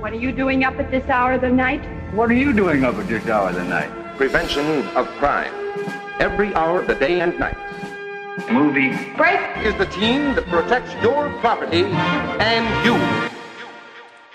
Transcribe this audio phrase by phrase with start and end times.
[0.00, 1.82] What are you doing up at this hour of the night?
[2.14, 3.90] What are you doing up at this hour of the night?
[4.16, 5.52] Prevention of crime.
[6.20, 7.56] Every hour of the day and night.
[8.48, 8.90] Movie.
[9.16, 9.40] Break!
[9.66, 11.82] Is the team that protects your property
[12.38, 12.94] and you.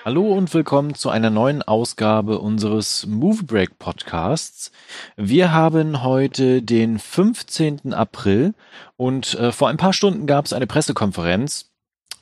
[0.03, 4.69] Hallo und willkommen zu einer neuen Ausgabe unseres Movie Break Podcasts.
[5.15, 7.93] Wir haben heute den 15.
[7.93, 8.53] April
[8.97, 11.72] und äh, vor ein paar Stunden gab es eine Pressekonferenz,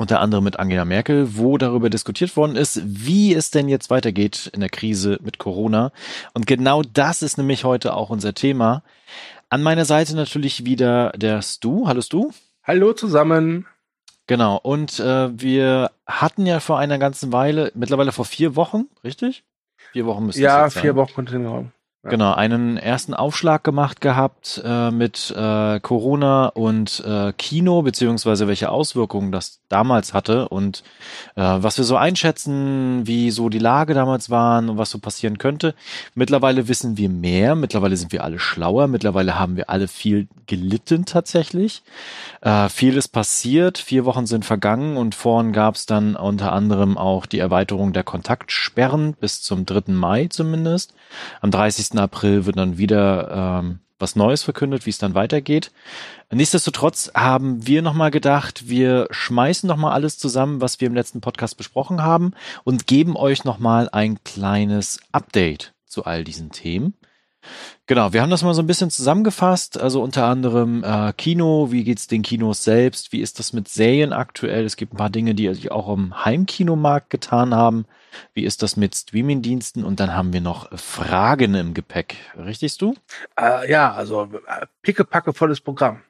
[0.01, 4.49] unter anderem mit Angela Merkel, wo darüber diskutiert worden ist, wie es denn jetzt weitergeht
[4.53, 5.91] in der Krise mit Corona.
[6.33, 8.83] Und genau das ist nämlich heute auch unser Thema.
[9.49, 11.87] An meiner Seite natürlich wieder der Stu.
[11.87, 12.31] Hallo Stu.
[12.63, 13.67] Hallo zusammen.
[14.25, 19.43] Genau, und äh, wir hatten ja vor einer ganzen Weile, mittlerweile vor vier Wochen, richtig?
[19.91, 20.95] Vier Wochen müsste Ja, es jetzt vier.
[20.95, 21.65] Wochen genau.
[22.03, 28.71] Genau, einen ersten Aufschlag gemacht gehabt äh, mit äh, Corona und äh, Kino, beziehungsweise welche
[28.71, 30.81] Auswirkungen das damals hatte und
[31.35, 35.37] äh, was wir so einschätzen, wie so die Lage damals waren und was so passieren
[35.37, 35.75] könnte.
[36.15, 41.05] Mittlerweile wissen wir mehr, mittlerweile sind wir alle schlauer, mittlerweile haben wir alle viel gelitten
[41.05, 41.83] tatsächlich.
[42.41, 46.97] Äh, viel ist passiert, vier Wochen sind vergangen und vorhin gab es dann unter anderem
[46.97, 49.93] auch die Erweiterung der Kontaktsperren bis zum 3.
[49.93, 50.95] Mai zumindest.
[51.41, 51.90] Am 30.
[51.99, 55.71] April wird dann wieder ähm, was Neues verkündet, wie es dann weitergeht.
[56.31, 61.57] Nichtsdestotrotz haben wir nochmal gedacht, wir schmeißen nochmal alles zusammen, was wir im letzten Podcast
[61.57, 62.33] besprochen haben
[62.63, 66.95] und geben euch nochmal ein kleines Update zu all diesen Themen.
[67.87, 71.83] Genau, wir haben das mal so ein bisschen zusammengefasst, also unter anderem äh, Kino, wie
[71.83, 74.63] geht's den Kinos selbst, wie ist das mit Serien aktuell?
[74.63, 77.85] Es gibt ein paar Dinge, die sich auch im Heimkinomarkt getan haben.
[78.33, 79.83] Wie ist das mit Streamingdiensten?
[79.83, 82.15] Und dann haben wir noch Fragen im Gepäck.
[82.37, 82.95] Richtig du?
[83.39, 86.01] Äh, ja, also äh, pickepacke volles Programm.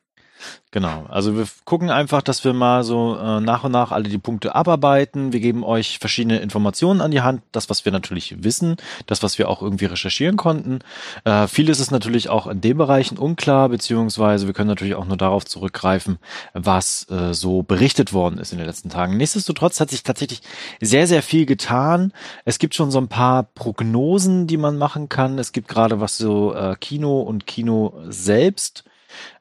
[0.73, 1.05] Genau.
[1.09, 4.55] Also wir gucken einfach, dass wir mal so äh, nach und nach alle die Punkte
[4.55, 5.33] abarbeiten.
[5.33, 7.41] Wir geben euch verschiedene Informationen an die Hand.
[7.51, 10.79] Das, was wir natürlich wissen, das, was wir auch irgendwie recherchieren konnten.
[11.25, 15.17] Äh, vieles ist natürlich auch in den Bereichen unklar, beziehungsweise wir können natürlich auch nur
[15.17, 16.19] darauf zurückgreifen,
[16.53, 19.17] was äh, so berichtet worden ist in den letzten Tagen.
[19.17, 20.41] Nichtsdestotrotz hat sich tatsächlich
[20.79, 22.13] sehr, sehr viel getan.
[22.45, 25.37] Es gibt schon so ein paar Prognosen, die man machen kann.
[25.37, 28.85] Es gibt gerade was so äh, Kino und Kino selbst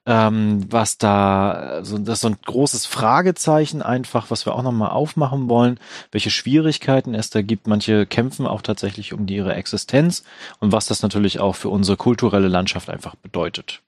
[0.07, 4.91] ähm, was da, also das ist so ein großes Fragezeichen einfach, was wir auch nochmal
[4.91, 5.79] aufmachen wollen,
[6.13, 7.67] welche Schwierigkeiten es da gibt.
[7.67, 10.25] Manche kämpfen auch tatsächlich um ihre Existenz
[10.59, 13.81] und was das natürlich auch für unsere kulturelle Landschaft einfach bedeutet.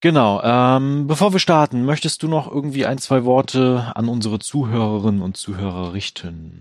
[0.00, 5.22] Genau, ähm, bevor wir starten, möchtest du noch irgendwie ein, zwei Worte an unsere Zuhörerinnen
[5.22, 6.60] und Zuhörer richten?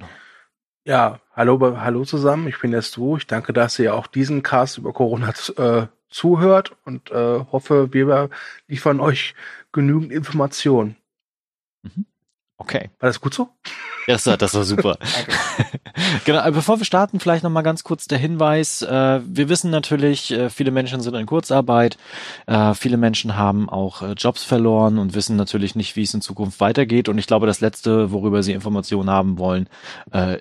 [0.85, 2.47] Ja, hallo, hallo zusammen.
[2.47, 3.17] Ich bin der Stu.
[3.17, 8.30] Ich danke, dass ihr auch diesen Cast über Corona äh, zuhört und äh, hoffe, wir
[8.68, 9.36] liefern euch
[9.74, 10.96] genügend Informationen.
[12.58, 12.90] Okay.
[13.00, 13.50] War das gut so?
[14.08, 14.98] Das war, das war super.
[16.26, 18.81] genau, bevor wir starten, vielleicht nochmal ganz kurz der Hinweis.
[18.81, 21.98] Äh, wir wissen natürlich, äh, viele Menschen sind in Kurzarbeit,
[22.47, 26.59] äh, viele Menschen haben auch Jobs verloren und wissen natürlich nicht, wie es in Zukunft
[26.59, 27.09] weitergeht.
[27.09, 29.68] Und ich glaube, das Letzte, worüber sie Informationen haben wollen,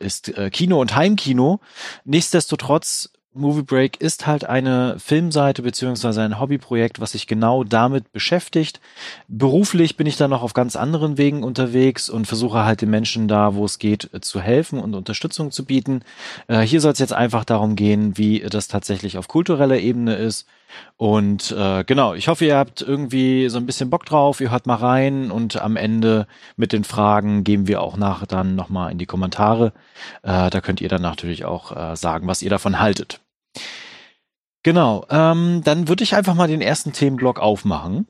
[0.01, 1.61] ist Kino und Heimkino.
[2.05, 8.81] Nichtsdestotrotz Movie Break ist halt eine Filmseite beziehungsweise ein Hobbyprojekt, was sich genau damit beschäftigt.
[9.27, 13.27] Beruflich bin ich da noch auf ganz anderen Wegen unterwegs und versuche halt den Menschen
[13.27, 16.03] da, wo es geht, zu helfen und Unterstützung zu bieten.
[16.47, 20.47] Äh, hier soll es jetzt einfach darum gehen, wie das tatsächlich auf kultureller Ebene ist.
[20.97, 24.67] Und äh, genau, ich hoffe, ihr habt irgendwie so ein bisschen Bock drauf, ihr hört
[24.67, 28.99] mal rein und am Ende mit den Fragen gehen wir auch nach dann nochmal in
[28.99, 29.73] die Kommentare.
[30.23, 33.24] Äh, da könnt ihr dann natürlich auch äh, sagen, was ihr davon haltet.
[34.63, 38.07] Genau, ähm, dann würde ich einfach mal den ersten Themenblock aufmachen.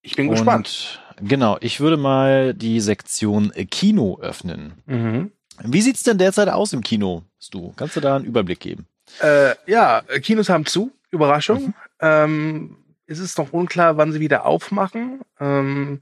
[0.00, 1.00] Ich bin Und gespannt.
[1.20, 4.72] Genau, ich würde mal die Sektion äh, Kino öffnen.
[4.86, 5.32] Mhm.
[5.62, 7.72] Wie sieht's denn derzeit aus im Kino, Stu?
[7.76, 8.86] Kannst du da einen Überblick geben?
[9.20, 10.90] Äh, ja, Kinos haben zu.
[11.10, 11.66] Überraschung.
[11.66, 11.74] Mhm.
[12.00, 12.76] Ähm,
[13.06, 15.20] ist es noch unklar, wann sie wieder aufmachen.
[15.38, 16.00] Ähm,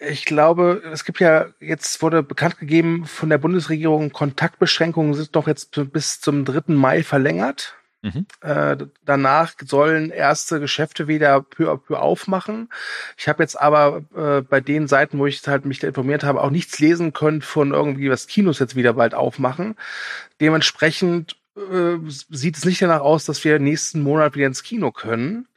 [0.00, 5.46] ich glaube, es gibt ja jetzt wurde bekannt gegeben von der Bundesregierung, Kontaktbeschränkungen sind doch
[5.46, 6.74] jetzt bis zum 3.
[6.74, 7.76] Mai verlängert.
[8.02, 8.26] Mhm.
[8.40, 12.68] Äh, danach sollen erste Geschäfte wieder peu à peu aufmachen.
[13.16, 16.50] Ich habe jetzt aber äh, bei den Seiten, wo ich halt mich informiert habe, auch
[16.50, 19.76] nichts lesen können von irgendwie, was Kinos jetzt wieder bald aufmachen.
[20.40, 25.48] Dementsprechend äh, sieht es nicht danach aus, dass wir nächsten Monat wieder ins Kino können.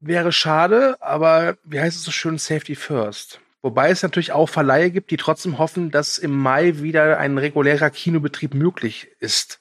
[0.00, 3.40] Wäre schade, aber wie heißt es so schön, Safety First.
[3.62, 7.90] Wobei es natürlich auch Verleihe gibt, die trotzdem hoffen, dass im Mai wieder ein regulärer
[7.90, 9.60] Kinobetrieb möglich ist.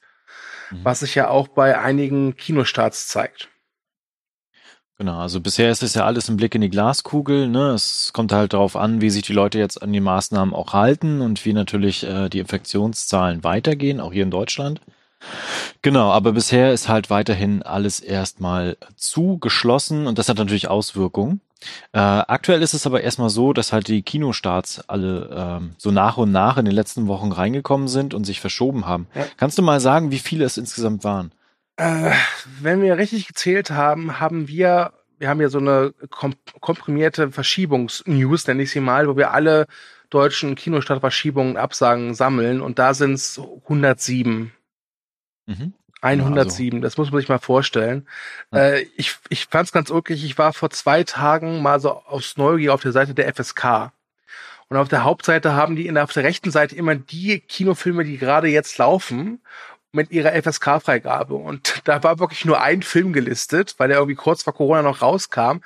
[0.70, 0.84] Mhm.
[0.84, 3.50] Was sich ja auch bei einigen Kinostarts zeigt.
[4.98, 7.48] Genau, also bisher ist es ja alles ein Blick in die Glaskugel.
[7.48, 7.72] Ne?
[7.72, 11.20] Es kommt halt darauf an, wie sich die Leute jetzt an die Maßnahmen auch halten
[11.20, 14.80] und wie natürlich äh, die Infektionszahlen weitergehen, auch hier in Deutschland.
[15.82, 21.42] Genau, aber bisher ist halt weiterhin alles erstmal zugeschlossen und das hat natürlich Auswirkungen.
[21.94, 26.18] Äh, aktuell ist es aber erstmal so, dass halt die Kinostarts alle ähm, so nach
[26.18, 29.08] und nach in den letzten Wochen reingekommen sind und sich verschoben haben.
[29.16, 29.26] Ja.
[29.38, 31.32] Kannst du mal sagen, wie viele es insgesamt waren?
[31.78, 32.12] Äh,
[32.62, 38.48] wenn wir richtig gezählt haben, haben wir, wir haben ja so eine kom komprimierte Verschiebungsnews,
[38.48, 39.66] nenne ich sie mal, wo wir alle
[40.10, 44.52] deutschen Kinostartverschiebungen, Absagen sammeln und da sind es 107.
[45.46, 45.74] Mhm.
[46.02, 48.08] 107, das muss man sich mal vorstellen.
[48.52, 48.60] Ja.
[48.60, 52.38] Äh, ich ich fand es ganz ulkig, ich war vor zwei Tagen mal so aus
[52.38, 53.92] Neugier auf der Seite der FSK.
[54.68, 58.04] Und auf der Hauptseite haben die in der, auf der rechten Seite immer die Kinofilme,
[58.04, 59.42] die gerade jetzt laufen,
[59.92, 61.34] mit ihrer FSK-Freigabe.
[61.34, 65.02] Und da war wirklich nur ein Film gelistet, weil der irgendwie kurz vor Corona noch
[65.02, 65.60] rauskam.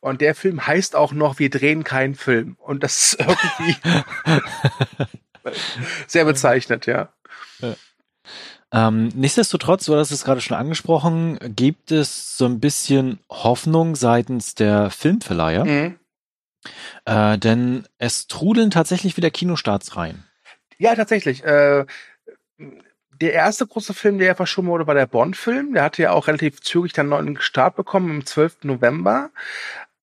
[0.00, 2.56] Und der Film heißt auch noch Wir drehen keinen Film.
[2.58, 3.76] Und das ist irgendwie
[6.06, 7.08] sehr bezeichnet, ja.
[8.72, 14.54] Ähm, nichtsdestotrotz, du hast es gerade schon angesprochen, gibt es so ein bisschen Hoffnung seitens
[14.54, 15.98] der Filmverleiher, Mhm.
[17.04, 20.24] äh, denn es trudeln tatsächlich wieder Kinostarts rein.
[20.78, 21.44] Ja, tatsächlich.
[21.44, 21.86] Äh,
[23.20, 25.72] der erste große Film, der ja verschoben wurde, war der Bond-Film.
[25.72, 28.64] Der hatte ja auch relativ zügig dann einen Start bekommen, am 12.
[28.64, 29.30] November.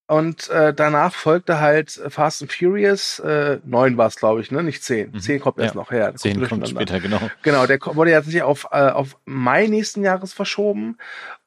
[0.05, 4.61] Und äh, danach folgte halt Fast and Furious, äh, neun war es, glaube ich, ne?
[4.61, 5.11] Nicht zehn.
[5.11, 5.19] Mhm.
[5.19, 5.81] Zehn kommt erst Ja.
[5.81, 6.11] noch her.
[6.11, 7.19] Das Zehn kommt später, genau.
[7.41, 10.97] Genau, der wurde ja tatsächlich auf, äh, auf Mai nächsten Jahres verschoben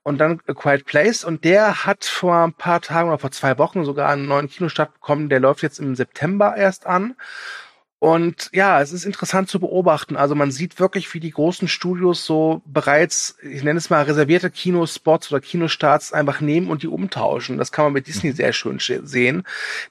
[0.03, 3.59] und dann A Quiet Place und der hat vor ein paar Tagen oder vor zwei
[3.59, 5.29] Wochen sogar einen neuen Kinostart bekommen.
[5.29, 7.15] Der läuft jetzt im September erst an.
[7.99, 10.17] Und ja, es ist interessant zu beobachten.
[10.17, 14.51] Also man sieht wirklich, wie die großen Studios so bereits, ich nenne es mal reservierte
[14.51, 17.57] Kinospots oder Kinostarts einfach nehmen und die umtauschen.
[17.57, 19.45] Das kann man mit Disney sehr schön sch- sehen,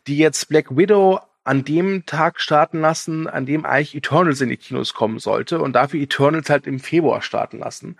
[0.05, 4.57] die jetzt Black Widow an dem Tag starten lassen, an dem eigentlich Eternals in die
[4.57, 7.97] Kinos kommen sollte und dafür Eternals halt im Februar starten lassen.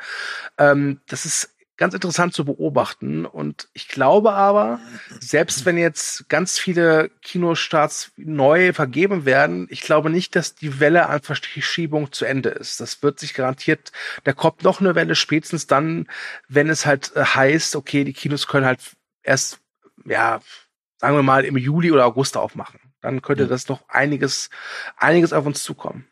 [0.58, 4.80] Ähm, das ist ganz interessant zu beobachten und ich glaube aber,
[5.20, 11.10] selbst wenn jetzt ganz viele Kinostarts neu vergeben werden, ich glaube nicht, dass die Welle
[11.10, 12.80] an Verschiebung zu Ende ist.
[12.80, 13.92] Das wird sich garantiert,
[14.24, 16.08] da kommt noch eine Welle spätestens dann,
[16.48, 18.80] wenn es halt äh, heißt, okay, die Kinos können halt
[19.24, 19.60] erst,
[20.06, 20.40] ja,
[20.98, 22.80] sagen wir mal im Juli oder August aufmachen.
[23.02, 23.50] Dann könnte Ja.
[23.50, 24.50] das noch einiges,
[24.98, 26.08] einiges auf uns zukommen.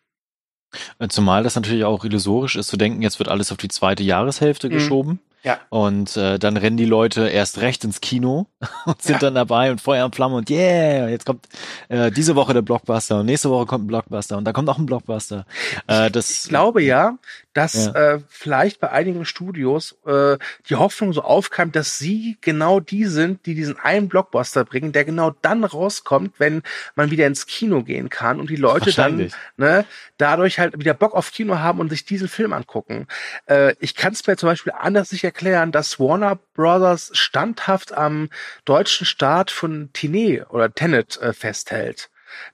[0.99, 4.03] Äh, Zumal das natürlich auch illusorisch ist zu denken, jetzt wird alles auf die zweite
[4.03, 4.73] Jahreshälfte Mhm.
[4.73, 5.19] geschoben.
[5.43, 5.59] Ja.
[5.69, 8.47] Und äh, dann rennen die Leute erst recht ins Kino
[8.85, 9.19] und sind Ja.
[9.19, 11.47] dann dabei und Feuer und Flamme und yeah, jetzt kommt
[11.89, 14.77] äh, diese Woche der Blockbuster und nächste Woche kommt ein Blockbuster und dann kommt auch
[14.77, 15.45] ein Blockbuster.
[15.87, 17.17] Äh, das, Ich glaube ja,
[17.53, 18.13] dass Ja.
[18.15, 20.37] äh, vielleicht bei einigen Studios äh,
[20.69, 25.05] die Hoffnung so aufkam, dass sie genau die sind, die diesen einen Blockbuster bringen, der
[25.05, 26.63] genau dann rauskommt, wenn
[26.95, 29.85] man wieder ins Kino gehen kann und die Leute dann ne,
[30.17, 33.07] dadurch halt wieder Bock auf Kino haben und sich diesen Film angucken.
[33.47, 38.29] Äh, ich kann es mir zum Beispiel anders nicht erklären, dass Warner Brothers standhaft am
[38.65, 42.09] deutschen Start von Tine oder Tenet äh, festhält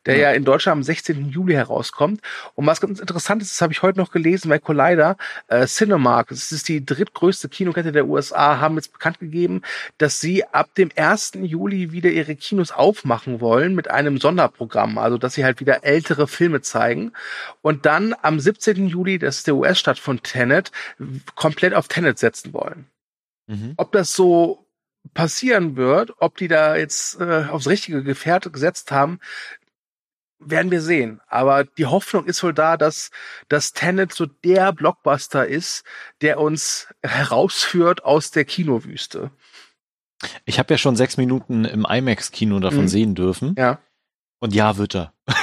[0.06, 0.32] der ja.
[0.32, 1.30] in Deutschland am 16.
[1.30, 2.22] Juli herauskommt.
[2.56, 5.18] Und was ganz interessant ist, das habe ich heute noch gelesen bei Collider,
[5.48, 9.62] äh, Cinemark, das ist die drittgrößte Kinokette der USA, haben jetzt bekannt gegeben,
[9.98, 11.34] dass sie ab dem 1.
[11.42, 16.28] Juli wieder ihre Kinos aufmachen wollen mit einem Sonderprogramm, also dass sie halt wieder ältere
[16.28, 17.12] Filme zeigen.
[17.62, 18.88] Und dann am 17.
[18.88, 20.72] Juli, das ist der US-Stadt von Tenet,
[21.36, 22.86] komplett auf Tenet setzen wollen.
[23.48, 23.74] Mhm.
[23.78, 24.66] Ob das so
[25.14, 29.20] passieren wird, ob die da jetzt äh, aufs richtige Gefährt gesetzt haben,
[30.40, 31.20] werden wir sehen.
[31.28, 33.12] Aber die Hoffnung ist wohl da, dass
[33.50, 35.84] das Tenet so der Blockbuster ist,
[36.22, 39.32] der uns herausführt aus der Kinowüste.
[40.46, 42.88] Ich habe ja schon sechs Minuten im IMAX-Kino davon Mhm.
[42.90, 43.56] sehen dürfen.
[43.58, 43.80] Ja.
[44.40, 45.14] Und ja, wird er.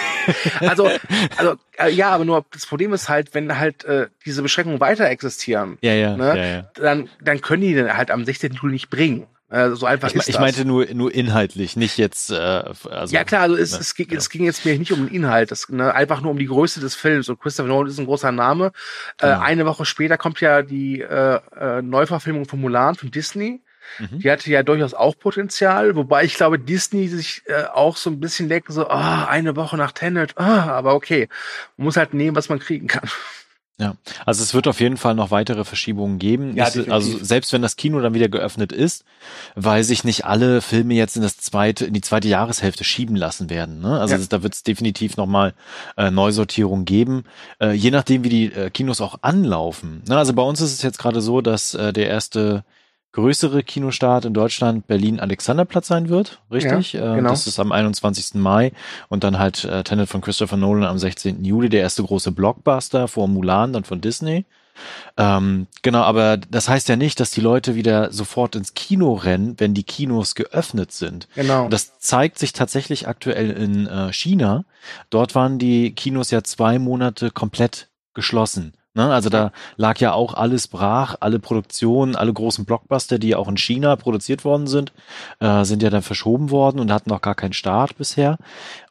[0.60, 0.90] Also,
[1.36, 5.04] also äh, ja, aber nur das Problem ist halt, wenn halt äh, diese Beschränkungen weiter
[5.08, 6.26] existieren, Ja, ja, Ne?
[6.36, 6.62] ja, ja.
[6.74, 8.54] dann, dann können die den halt am 16.
[8.54, 9.28] Juli nicht bringen.
[9.48, 10.40] Äh, so einfach Ich, ist ich das.
[10.40, 12.30] meinte nur, nur inhaltlich, nicht jetzt.
[12.30, 14.18] Äh, also, ja klar, also es, ne, es, ging, ja.
[14.18, 16.80] es ging jetzt mir nicht um den Inhalt, es, ne, einfach nur um die Größe
[16.80, 17.28] des Films.
[17.28, 18.72] Und Christopher Nolan ist ein großer Name.
[19.20, 23.60] Äh, eine Woche später kommt ja die äh, äh, Neuverfilmung von Mulan von Disney.
[23.98, 24.18] Mhm.
[24.18, 28.18] Die hatte ja durchaus auch Potenzial, wobei ich glaube, Disney sich äh, auch so ein
[28.18, 31.28] bisschen denkt, so, ah, eine Woche nach Tenet, ah, aber okay.
[31.76, 33.08] Man muss halt nehmen, was man kriegen kann.
[33.78, 36.56] Ja, also es wird auf jeden Fall noch weitere Verschiebungen geben.
[36.56, 36.92] Ja, Nicht- definitiv.
[36.94, 39.04] also selbst wenn das Kino dann wieder geöffnet ist,
[39.54, 43.50] weil sich nicht alle Filme jetzt in das zweite, in die zweite Jahreshälfte schieben lassen
[43.50, 43.80] werden.
[43.80, 44.00] Ne?
[44.00, 44.20] Also Ja.
[44.30, 45.52] da wird es definitiv nochmal
[45.98, 47.24] äh, Neusortierung geben,
[47.60, 50.02] äh, je nachdem wie die äh, Kinos auch anlaufen.
[50.08, 50.16] Ne?
[50.16, 52.64] Also bei uns ist es jetzt gerade so, dass äh, der erste
[53.16, 56.92] größere Kinostart in Deutschland Berlin-Alexanderplatz sein wird, richtig?
[56.92, 57.30] Ja, Äh, genau.
[57.30, 58.34] Das ist am 21.
[58.34, 58.72] Mai
[59.08, 61.42] und dann halt äh, Tenet von Christopher Nolan am 16.
[61.42, 64.44] Juli, der erste große Blockbuster vor Mulan, dann von Disney.
[65.16, 69.54] Ähm, genau, aber das heißt ja nicht, dass die Leute wieder sofort ins Kino rennen,
[69.56, 71.26] wenn die Kinos geöffnet sind.
[71.36, 71.64] Genau.
[71.64, 74.66] Und das zeigt sich tatsächlich aktuell in äh, China.
[75.08, 78.74] Dort waren die Kinos ja zwei Monate komplett geschlossen.
[78.96, 79.12] Ne?
[79.12, 83.48] Also da lag ja auch alles brach, alle Produktionen, alle großen Blockbuster, die ja auch
[83.48, 84.92] in China produziert worden sind,
[85.38, 88.38] äh, sind ja dann verschoben worden und hatten noch gar keinen Start bisher.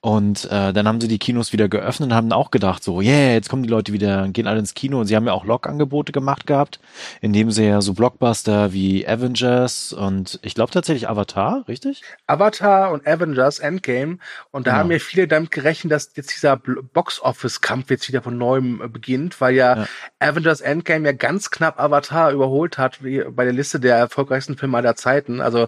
[0.06, 3.32] Und äh, dann haben sie die Kinos wieder geöffnet und haben auch gedacht, so, yeah,
[3.32, 5.00] jetzt kommen die Leute wieder, gehen alle ins Kino.
[5.00, 6.80] Und sie haben ja auch Log-Angebote gemacht gehabt,
[7.22, 12.04] indem sie ja so Blockbuster wie Avengers und ich glaube tatsächlich Avatar, richtig?
[12.28, 14.20] Avatar und Avengers Endgame.
[14.52, 14.84] Und da Genau.
[14.84, 19.42] haben ja viele damit gerechnet, dass jetzt dieser Box-Office-Kampf jetzt wieder von neuem äh, beginnt,
[19.42, 19.88] weil ja, Ja.
[20.20, 24.78] Avengers Endgame ja ganz knapp Avatar überholt hat, wie bei der Liste der erfolgreichsten Filme
[24.78, 25.42] aller Zeiten.
[25.42, 25.68] Also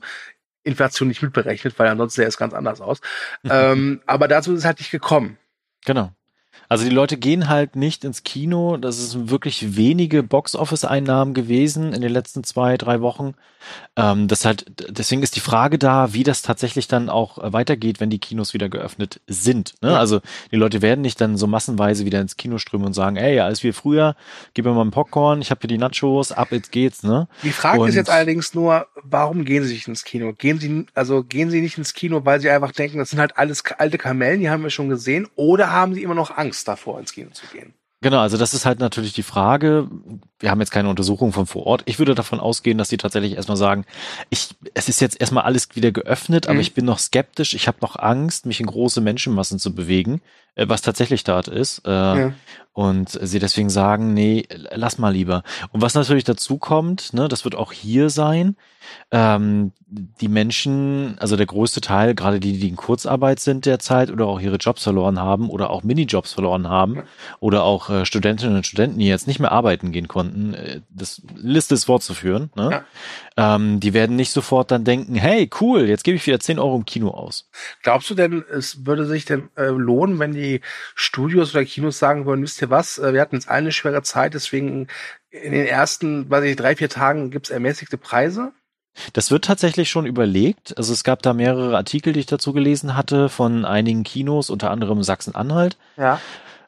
[0.68, 3.00] Inflation nicht mitberechnet, weil ansonsten sähe es ganz anders aus.
[3.50, 5.38] ähm, aber dazu ist es halt nicht gekommen.
[5.86, 6.12] Genau.
[6.70, 8.78] Also die Leute gehen halt nicht ins Kino.
[8.78, 13.36] Das ist wirklich wenige Box-Office-Einnahmen gewesen in den letzten zwei, drei Wochen.
[13.96, 18.00] Ähm, das halt, deswegen ist die Frage da, wie das tatsächlich dann auch äh, weitergeht,
[18.00, 19.76] wenn die Kinos wieder geöffnet sind.
[19.82, 19.92] Ne?
[19.92, 20.00] Ja.
[20.00, 20.22] Also
[20.52, 23.64] die Leute werden nicht dann so massenweise wieder ins Kino strömen und sagen, ey, alles
[23.64, 24.16] wie früher,
[24.54, 27.28] gib mir mal einen Popcorn, ich habe hier die Nachos, ab jetzt geht's, ne?
[27.44, 30.34] Die Frage Und- ist jetzt allerdings nur, warum gehen sie nicht ins Kino?
[30.34, 33.38] Gehen sie, also gehen sie nicht ins Kino, weil sie einfach denken, das sind halt
[33.38, 37.00] alles alte Kamellen, die haben wir schon gesehen, oder haben sie immer noch Angst davor,
[37.00, 37.74] ins Kino zu gehen?
[38.02, 39.90] Genau, also das ist halt natürlich die Frage.
[40.40, 41.82] Wir haben jetzt keine Untersuchung von vor Ort.
[41.86, 43.86] Ich würde davon ausgehen, dass die tatsächlich erstmal sagen,
[44.30, 46.62] ich, es ist jetzt erstmal alles wieder geöffnet, aber Mhm.
[46.62, 50.22] ich bin noch skeptisch, ich habe noch Angst, mich in große Menschenmassen zu bewegen,
[50.66, 51.86] was tatsächlich dort ist.
[51.86, 52.34] Äh, Ja.
[52.74, 55.42] Und sie deswegen sagen, nee, lass mal lieber.
[55.72, 58.56] Und was natürlich dazu kommt, ne, das wird auch hier sein,
[59.10, 64.28] ähm, die Menschen, also der größte Teil, gerade die, die in Kurzarbeit sind derzeit oder
[64.28, 66.98] auch ihre Jobs verloren haben oder auch Minijobs verloren haben
[67.40, 71.24] oder auch äh, Studentinnen und Studenten, die jetzt nicht mehr arbeiten gehen konnten, äh, das
[71.36, 72.70] Liste ist fortzuführen, ne?
[73.38, 76.76] Ähm, die werden nicht sofort dann denken, hey, cool, jetzt gebe ich wieder 10 Euro
[76.76, 77.48] im Kino aus.
[77.84, 80.62] Glaubst du denn, es würde sich denn äh, lohnen, wenn die
[80.96, 84.34] Studios oder Kinos sagen würden, wisst ihr was, äh, wir hatten jetzt eine schwere Zeit,
[84.34, 84.88] deswegen
[85.30, 88.54] in den ersten, weiß ich, drei, vier Tagen gibt's ermäßigte Preise?
[89.14, 90.76] Das wird tatsächlich schon überlegt.
[90.78, 94.72] Also es gab da mehrere Artikel, die ich dazu gelesen hatte, von einigen Kinos, unter
[94.72, 96.20] anderem Sachsen-Anhalt, Ja.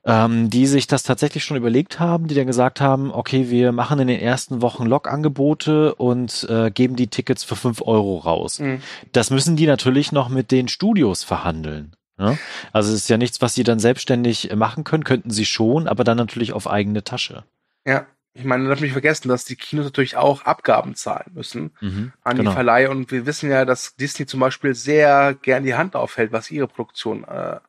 [0.06, 4.00] Ähm, die sich das tatsächlich schon überlegt haben, die dann gesagt haben, okay, wir machen
[4.00, 8.60] in den ersten Wochen Log-Angebote und äh, geben die Tickets für 5 Euro raus.
[8.60, 8.82] Mhm.
[9.12, 11.96] Das müssen die natürlich noch mit den Studios verhandeln.
[12.18, 12.38] Ne?
[12.74, 16.04] Also es ist ja nichts, was sie dann selbstständig machen können, könnten sie schon, aber
[16.04, 17.44] dann natürlich auf eigene Tasche.
[17.86, 18.06] Ja.
[18.34, 22.14] Ich meine, man darf nicht vergessen, dass die Kinos natürlich auch Abgaben zahlen müssen Mhm,
[22.24, 22.52] an genau.
[22.52, 22.90] die Verleihe.
[22.92, 26.68] Und wir wissen ja, dass Disney zum Beispiel sehr gern die Hand aufhält, was ihre
[26.68, 27.60] Produktion äh,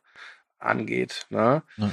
[0.59, 1.25] angeht.
[1.29, 1.63] Ne?
[1.77, 1.91] Ja.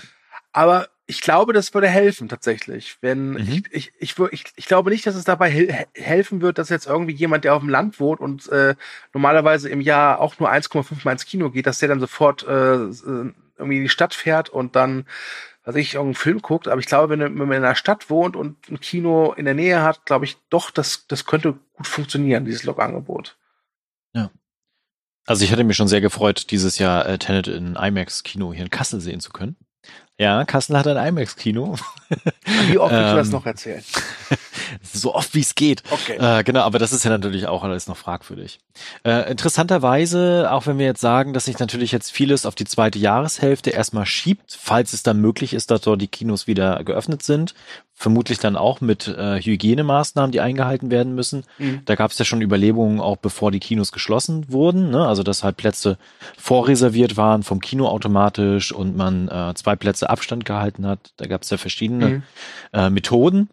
[0.58, 2.96] Aber ich glaube, das würde helfen tatsächlich.
[3.00, 3.62] Wenn Mhm.
[3.70, 6.88] ich, ich, ich, ich, ich glaube nicht, dass es dabei hel helfen wird, dass jetzt
[6.88, 8.74] irgendwie jemand, der auf dem Land wohnt und äh,
[9.14, 12.74] normalerweise im Jahr auch nur 1,5 Mal ins Kino geht, dass der dann sofort äh,
[12.74, 15.06] irgendwie in die Stadt fährt und dann,
[15.64, 16.66] was ich, irgendeinen Film guckt.
[16.66, 19.54] Aber ich glaube, wenn, wenn man in einer Stadt wohnt und ein Kino in der
[19.54, 23.36] Nähe hat, glaube ich doch, das, das könnte gut funktionieren, dieses Log-Angebot.
[25.24, 28.70] Also ich hatte mich schon sehr gefreut, dieses Jahr äh, Tenet in IMAX-Kino hier in
[28.70, 29.56] Kassel sehen zu können.
[30.18, 31.76] Ja, Kassel hat ein IMAX-Kino.
[32.66, 33.84] Wie oft willst du das Ähm, noch erzählen?
[34.82, 35.82] so oft wie es geht.
[35.90, 36.16] Okay.
[36.18, 38.58] Äh, genau, aber das ist ja natürlich auch alles noch fragwürdig.
[39.04, 42.98] Äh, interessanterweise, auch wenn wir jetzt sagen, dass sich natürlich jetzt vieles auf die zweite
[42.98, 47.54] Jahreshälfte erstmal schiebt, falls es dann möglich ist, dass dort die Kinos wieder geöffnet sind,
[47.94, 51.42] vermutlich dann auch mit äh, Hygienemaßnahmen, die eingehalten werden müssen.
[51.58, 51.80] Mhm.
[51.84, 55.06] Da gab es ja schon Überlegungen, auch bevor die Kinos geschlossen wurden, ne?
[55.06, 55.98] also dass halt Plätze
[56.38, 61.00] vorreserviert waren vom Kino automatisch und man äh, zwei Plätze Abstand gehalten hat.
[61.16, 62.22] Da gab es ja verschiedene Mhm.
[62.72, 63.48] äh, Methoden.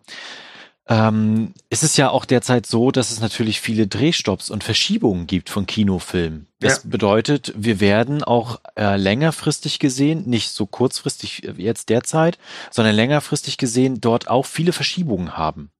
[0.88, 5.50] Ähm, es ist ja auch derzeit so, dass es natürlich viele Drehstopps und Verschiebungen gibt
[5.50, 6.48] von Kinofilmen.
[6.60, 6.90] Das Ja.
[6.92, 12.38] bedeutet, wir werden auch äh, längerfristig gesehen, nicht so kurzfristig wie jetzt derzeit,
[12.70, 15.72] sondern längerfristig gesehen dort auch viele Verschiebungen haben.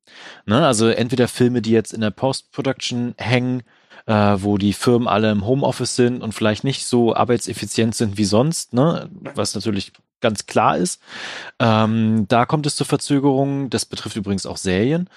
[0.48, 0.66] Ne?
[0.66, 3.62] Also entweder Filme, die jetzt in der Post-Production hängen,
[4.08, 8.26] äh, wo die Firmen alle im Homeoffice sind und vielleicht nicht so arbeitseffizient sind wie
[8.26, 9.10] sonst, ne?
[9.36, 9.92] was natürlich
[10.22, 11.02] ganz klar ist.
[11.60, 13.70] Ähm, da kommt es zu Verzögerungen.
[13.70, 15.10] Das betrifft übrigens auch Serien.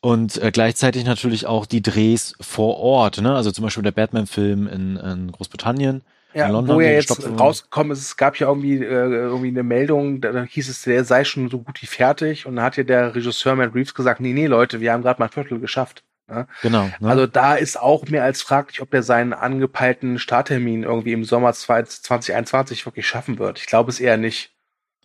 [0.00, 3.20] Und äh, gleichzeitig natürlich auch die Drehs vor Ort.
[3.20, 3.34] Ne?
[3.34, 6.02] Also zum Beispiel der Batman-Film in, in Großbritannien.
[6.34, 9.62] Ja, in London, wo ja jetzt rausgekommen ist, es gab ja irgendwie, äh, irgendwie eine
[9.62, 12.78] Meldung, da, da hieß es, der sei schon so gut wie fertig und dann hat
[12.78, 15.60] ja der Regisseur Matt Reeves gesagt, nee, nee, Leute, wir haben gerade mal ein Viertel
[15.60, 16.04] geschafft.
[16.28, 16.46] Ne?
[16.62, 16.88] Genau.
[17.00, 17.08] Ne?
[17.10, 21.52] Also da ist auch mehr als fraglich, ob der seinen angepeilten Starttermin irgendwie im Sommer
[21.52, 23.58] 2021 wirklich schaffen wird.
[23.58, 24.50] Ich glaube es eher nicht.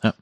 [0.03, 0.13] Ja.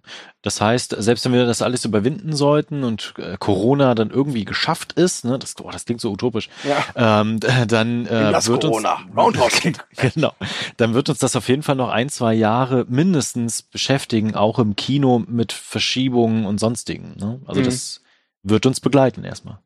[0.42, 4.94] Das heißt, selbst wenn wir das alles überwinden sollten und äh, Corona dann irgendwie geschafft
[4.94, 7.22] ist, ne, das, oh, das klingt so utopisch, Ja.
[7.22, 9.00] ähm, dann äh, wird Corona.
[9.04, 9.62] uns Roundhouse.
[10.14, 10.32] genau,
[10.78, 14.78] dann wird uns das auf jeden Fall noch ein, zwei Jahre mindestens beschäftigen, auch im
[14.78, 17.16] Kino mit Verschiebungen und sonstigen.
[17.18, 17.42] Ne?
[17.46, 17.66] Also Mhm.
[17.66, 18.02] das
[18.44, 19.60] wird uns begleiten erstmal.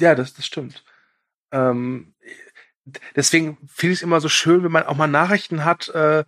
[0.00, 0.84] Ja, das, das stimmt.
[1.52, 2.14] Ähm,
[3.16, 6.24] deswegen finde ich es immer so schön, wenn man auch mal Nachrichten hat äh,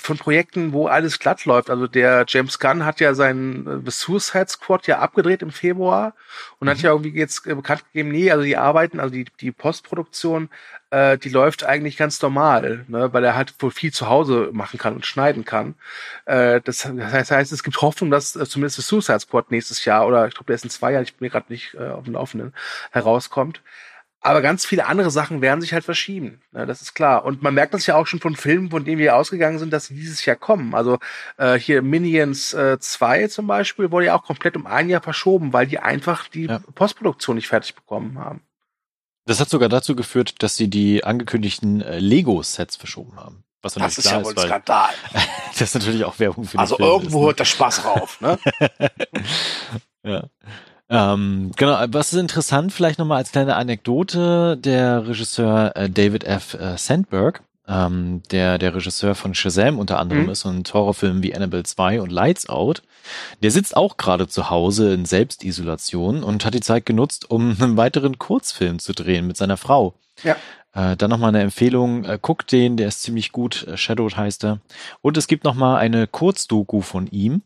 [0.00, 1.68] von Projekten, wo alles glatt läuft.
[1.70, 6.14] Also der James Gunn hat ja seinen äh, The Suicide Squad ja abgedreht im Februar
[6.60, 6.84] und hat Mhm.
[6.84, 10.50] ja irgendwie jetzt äh, bekannt gegeben, nee, also die Arbeiten, also die, die Postproduktion,
[10.90, 14.78] äh, die läuft eigentlich ganz normal, ne, weil er halt wohl viel zu Hause machen
[14.78, 15.74] kann und schneiden kann.
[16.26, 19.84] Äh, das, das heißt, heißt, es gibt Hoffnung, dass äh, zumindest The Suicide Squad nächstes
[19.84, 21.88] Jahr oder ich glaube, der ist in zwei Jahren, ich bin mir gerade nicht äh,
[21.88, 22.54] auf dem Laufenden,
[22.92, 23.62] herauskommt.
[24.24, 26.40] Aber ganz viele andere Sachen werden sich halt verschieben.
[26.52, 27.24] Ne, das ist klar.
[27.24, 29.86] Und man merkt das ja auch schon von Filmen, von denen wir ausgegangen sind, dass
[29.86, 30.74] sie dieses Jahr kommen.
[30.76, 30.98] Also
[31.38, 35.52] äh, hier Minions äh, 2 zum Beispiel wurde ja auch komplett um ein Jahr verschoben,
[35.52, 36.60] weil die einfach die Ja.
[36.74, 38.42] Postproduktion nicht fertig bekommen haben.
[39.26, 43.42] Das hat sogar dazu geführt, dass sie die angekündigten äh, Lego-Sets verschoben haben.
[43.60, 44.90] Was natürlich klar ist, weil Skandal.
[45.52, 48.20] das ist natürlich auch Werbung für Also irgendwo ist, hört der Spaß rauf.
[48.20, 48.38] Ne?
[50.04, 50.24] Ja.
[50.92, 56.52] Ähm, genau, was ist interessant, vielleicht nochmal als kleine Anekdote, der Regisseur äh, David F.
[56.52, 60.28] Äh, Sandberg, ähm, der der Regisseur von Shazam unter anderem Mhm.
[60.30, 62.82] ist und Horrorfilmen wie Annabelle 2 und Lights Out,
[63.42, 67.78] der sitzt auch gerade zu Hause in Selbstisolation und hat die Zeit genutzt, um einen
[67.78, 69.94] weiteren Kurzfilm zu drehen mit seiner Frau.
[70.22, 70.36] Ja.
[70.74, 74.44] Äh, dann nochmal eine Empfehlung, äh, guckt den, der ist ziemlich gut, äh, Shadowed heißt
[74.44, 74.58] er.
[75.00, 77.40] Und es gibt nochmal eine Kurzdoku von ihm,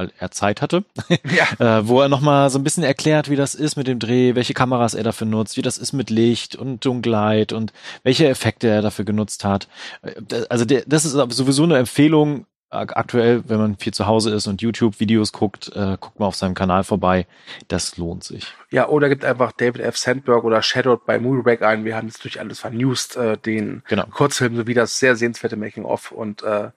[0.00, 0.84] weil er Zeit hatte,
[1.58, 1.78] ja.
[1.78, 4.54] äh, wo er nochmal so ein bisschen erklärt, wie das ist mit dem Dreh, welche
[4.54, 8.82] Kameras er dafür nutzt, wie das ist mit Licht und Dunkelheit und welche Effekte er
[8.82, 9.68] dafür genutzt hat.
[10.02, 10.12] Äh,
[10.48, 12.46] Also der, das ist sowieso eine Empfehlung.
[12.72, 16.36] Ak- Aktuell, wenn man viel zu Hause ist und YouTube-Videos guckt, äh, guckt mal auf
[16.36, 17.26] seinem Kanal vorbei.
[17.66, 18.46] Das lohnt sich.
[18.70, 19.96] ja, oder gibt einfach David F.
[19.98, 21.84] Sandberg oder Shadowed bei Movieback ein.
[21.84, 24.04] Wir haben jetzt durch alles vernewst, äh, den Genau.
[24.06, 26.12] Kurzfilm sowie das sehr sehenswerte Making-of.
[26.12, 26.68] Und äh,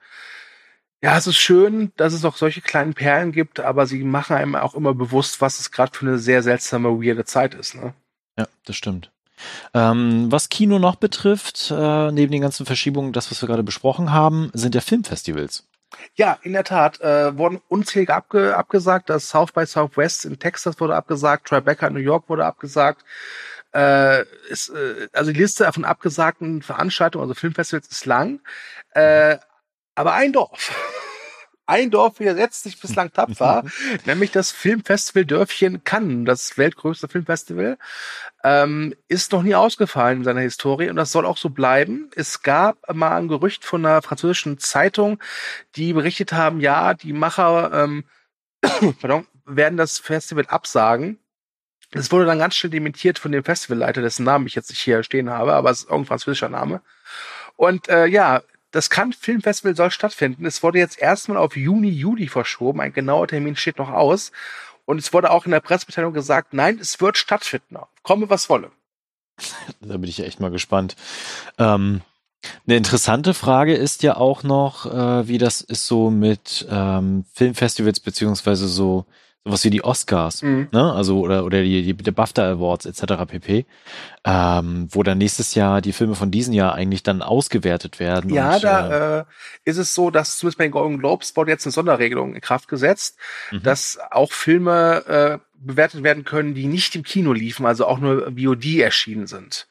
[1.04, 4.56] ja, es ist schön, dass es auch solche kleinen Perlen gibt, aber sie machen einem
[4.56, 7.76] auch immer bewusst, was es gerade für eine sehr seltsame, weirde Zeit ist.
[7.76, 7.94] Ne?
[8.40, 9.12] Ja, das stimmt.
[9.74, 14.14] Ähm, was Kino noch betrifft, äh, neben den ganzen Verschiebungen, das, was wir gerade besprochen
[14.14, 15.68] haben, sind ja Filmfestivals.
[16.16, 19.10] Ja, in der Tat äh, wurden unzählige abge abgesagt.
[19.10, 23.04] Das South by Southwest in Texas wurde abgesagt, Tribeca in New York wurde abgesagt.
[23.76, 28.40] Äh, ist, äh, also die Liste von abgesagten Veranstaltungen, also Filmfestivals, ist lang.
[28.92, 29.38] Äh,
[29.96, 30.76] aber ein Dorf.
[31.66, 33.64] Ein Dorf widersetzt sich bislang tapfer,
[34.06, 37.78] nämlich das Filmfestival Dörfchen Cannes, das weltgrößte Filmfestival,
[38.44, 42.10] ähm, ist noch nie ausgefallen in seiner Historie und das soll auch so bleiben.
[42.18, 45.20] Es gab mal ein Gerücht von einer französischen Zeitung,
[45.78, 48.04] die berichtet haben, ja, die Macher ähm,
[49.00, 51.18] pardon, werden das Festival absagen.
[51.92, 55.04] Das wurde dann ganz schnell dementiert von dem Festivalleiter, dessen Namen ich jetzt nicht hier
[55.04, 56.82] stehen habe, aber es ist irgendein französischer Name.
[57.56, 58.42] Und äh, ja,
[58.74, 60.46] das Cannes Filmfestival soll stattfinden.
[60.46, 62.82] Es wurde jetzt erstmal auf Juni, Juli verschoben.
[62.82, 64.32] Ein genauer Termin steht noch aus.
[64.86, 67.78] Und es wurde auch in der Pressemitteilung gesagt, nein, es wird stattfinden.
[68.02, 68.72] Komme, was wolle.
[69.80, 70.96] Da bin ich echt mal gespannt.
[71.58, 72.02] Ähm,
[72.66, 78.00] eine interessante Frage ist ja auch noch, äh, wie das ist so mit ähm, Filmfestivals
[78.00, 79.06] beziehungsweise so
[79.46, 80.70] sowas wie die Oscars, Mhm.
[80.72, 80.94] ne?
[80.94, 83.26] Also oder oder die, die, die BAFTA Awards etc.
[83.28, 83.66] pp.
[84.26, 88.34] Ähm, wo dann nächstes Jahr die Filme von diesem Jahr eigentlich dann ausgewertet werden.
[88.34, 89.26] Ja, und, äh, da äh,
[89.66, 92.68] ist es so, dass zumindest bei den Golden Globes wurde jetzt eine Sonderregelung in Kraft
[92.70, 93.18] gesetzt,
[93.52, 93.64] Mhm.
[93.64, 98.32] dass auch Filme äh, bewertet werden können, die nicht im Kino liefen, also auch nur
[98.38, 99.68] VOD erschienen sind.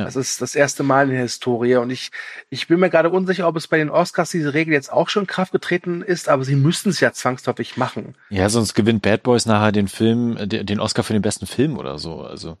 [0.00, 0.06] Ja.
[0.06, 2.10] Das ist das erste Mal in der Historie und ich,
[2.48, 5.24] ich bin mir gerade unsicher, ob es bei den Oscars diese Regel jetzt auch schon
[5.24, 8.14] in Kraft getreten ist, aber sie müssen es ja zwangsläufig machen.
[8.30, 11.46] ja, sonst gewinnt Bad Boys nachher den Film, äh, den den Oscar für den besten
[11.46, 12.22] Film oder so.
[12.22, 12.56] Also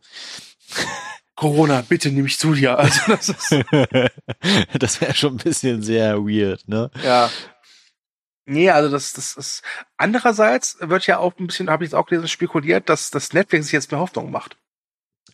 [1.34, 2.78] Corona, bitte nimm mich zu dir.
[2.78, 3.50] Also das ist,
[4.78, 6.90] das wäre schon ein bisschen sehr weird, ne?
[7.02, 7.30] ja.
[8.46, 9.62] Nee, also das, das ist.
[9.96, 13.66] Andererseits wird ja auch ein bisschen, habe ich jetzt auch gelesen, spekuliert, dass das Netflix
[13.66, 14.56] sich jetzt mehr Hoffnung macht.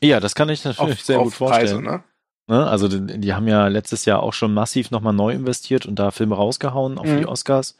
[0.03, 1.83] Ja, das kann ich natürlich sehr gut vorstellen.
[1.85, 2.05] ne?
[2.49, 2.67] Ne?
[2.67, 6.11] Also die, die haben ja letztes Jahr auch schon massiv nochmal neu investiert und da
[6.11, 7.19] Filme rausgehauen, für Mhm.
[7.19, 7.77] die Oscars.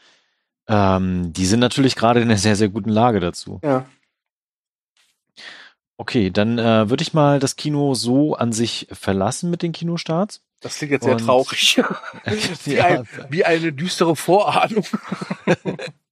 [0.69, 3.61] Ähm, die sind natürlich gerade in einer sehr, sehr guten Lage dazu.
[3.63, 3.87] Ja.
[5.99, 10.43] Okay, dann äh, würde ich mal das Kino so an sich verlassen mit den Kinostarts.
[10.61, 11.81] Das klingt jetzt sehr Und- traurig.
[12.65, 12.85] wie, Ja.
[12.87, 14.85] ein, wie eine düstere Vorahnung.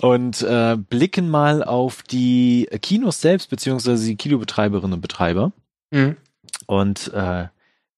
[0.00, 5.52] Und äh, blicken mal auf die Kinos selbst, beziehungsweise die Kinobetreiberinnen und Betreiber.
[5.90, 6.16] Mhm.
[6.66, 7.48] Und äh,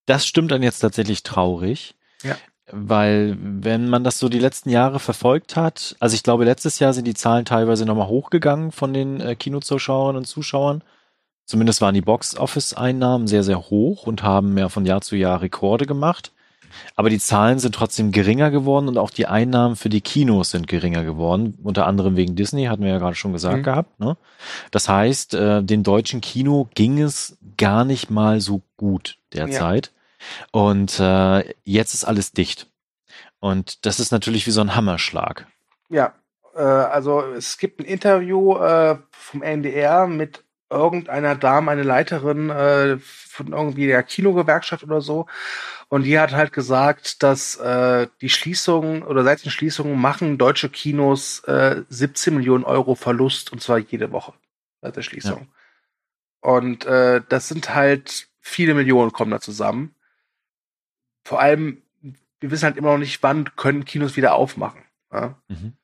[0.06, 1.94] das stimmt dann jetzt tatsächlich traurig.
[2.22, 2.36] Ja.
[2.70, 6.94] Weil, wenn man das so die letzten Jahre verfolgt hat, also ich glaube, letztes Jahr
[6.94, 10.82] sind die Zahlen teilweise nochmal hochgegangen von den äh, Kinozuschauern und Zuschauern.
[11.44, 15.86] Zumindest waren die Box-Office-Einnahmen sehr, sehr hoch und haben mehr von Jahr zu Jahr Rekorde
[15.86, 16.31] gemacht.
[16.96, 20.66] Aber die Zahlen sind trotzdem geringer geworden und auch die Einnahmen für die Kinos sind
[20.66, 21.58] geringer geworden.
[21.62, 23.62] Unter anderem wegen Disney, hatten wir ja gerade schon gesagt mhm.
[23.62, 24.00] gehabt.
[24.00, 24.16] Ne?
[24.70, 29.86] Das heißt, äh, dem deutschen Kino ging es gar nicht mal so gut derzeit.
[29.86, 30.48] Ja.
[30.52, 32.68] Und äh, jetzt ist alles dicht.
[33.40, 35.46] Und das ist natürlich wie so ein Hammerschlag.
[35.88, 36.14] Ja,
[36.54, 42.98] äh, also es gibt ein Interview äh, vom NDR mit irgendeiner Dame, eine Leiterin äh,
[42.98, 45.26] von irgendwie der Kinogewerkschaft oder so.
[45.88, 50.70] Und die hat halt gesagt, dass äh, die Schließungen oder seit den Schließungen machen deutsche
[50.70, 54.32] Kinos äh, 17 Millionen Euro Verlust und zwar jede Woche
[54.80, 55.40] seit der Schließung.
[55.40, 56.50] Ja.
[56.50, 59.94] Und äh, das sind halt viele Millionen kommen da zusammen.
[61.24, 61.82] Vor allem,
[62.40, 64.82] wir wissen halt immer noch nicht, wann können Kinos wieder aufmachen.
[65.12, 65.40] Ja?
[65.48, 65.74] Mhm.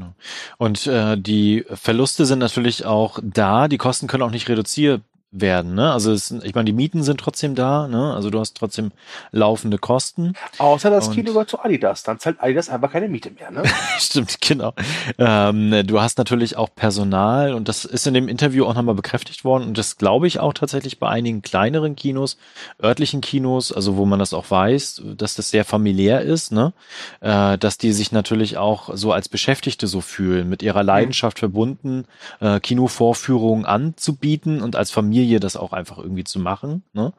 [0.00, 0.14] Genau.
[0.56, 5.74] Und äh, die Verluste sind natürlich auch da, die Kosten können auch nicht reduziert werden.
[5.74, 5.92] Ne?
[5.92, 8.14] Also es, ich meine, die Mieten sind trotzdem da, ne?
[8.14, 8.90] also du hast trotzdem
[9.30, 10.34] laufende Kosten.
[10.58, 13.50] Außer das Kino gehört zu Adidas, dann zahlt Adidas einfach keine Miete mehr.
[13.50, 13.62] Ne?
[13.98, 14.72] Stimmt, genau.
[15.18, 19.44] Ähm, du hast natürlich auch Personal und das ist in dem Interview auch nochmal bekräftigt
[19.44, 22.36] worden und das glaube ich auch tatsächlich bei einigen kleineren Kinos,
[22.82, 26.72] örtlichen Kinos, also wo man das auch weiß, dass das sehr familiär ist, ne?
[27.20, 31.40] Äh, dass die sich natürlich auch so als Beschäftigte so fühlen, mit ihrer Leidenschaft mhm.
[31.40, 32.04] verbunden,
[32.40, 36.82] äh, Kinovorführungen anzubieten und als Familie Familie das auch einfach irgendwie zu machen.
[36.94, 37.12] Ne?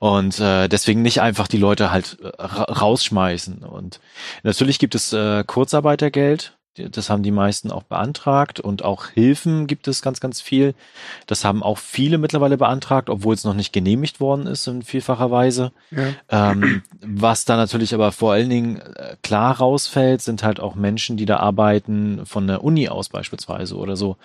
[0.00, 3.58] Und äh, deswegen nicht einfach die Leute halt äh, rausschmeißen.
[3.58, 4.00] Und
[4.42, 9.86] natürlich gibt es äh, Kurzarbeitergeld, das haben die meisten auch beantragt und auch Hilfen gibt
[9.88, 10.74] es ganz, ganz viel.
[11.26, 15.30] Das haben auch viele mittlerweile beantragt, obwohl es noch nicht genehmigt worden ist in vielfacher
[15.30, 15.72] Weise.
[15.90, 16.52] Ja.
[16.52, 21.16] Ähm, was da natürlich aber vor allen Dingen äh, klar rausfällt, sind halt auch Menschen,
[21.16, 24.16] die da arbeiten von der Uni aus beispielsweise oder so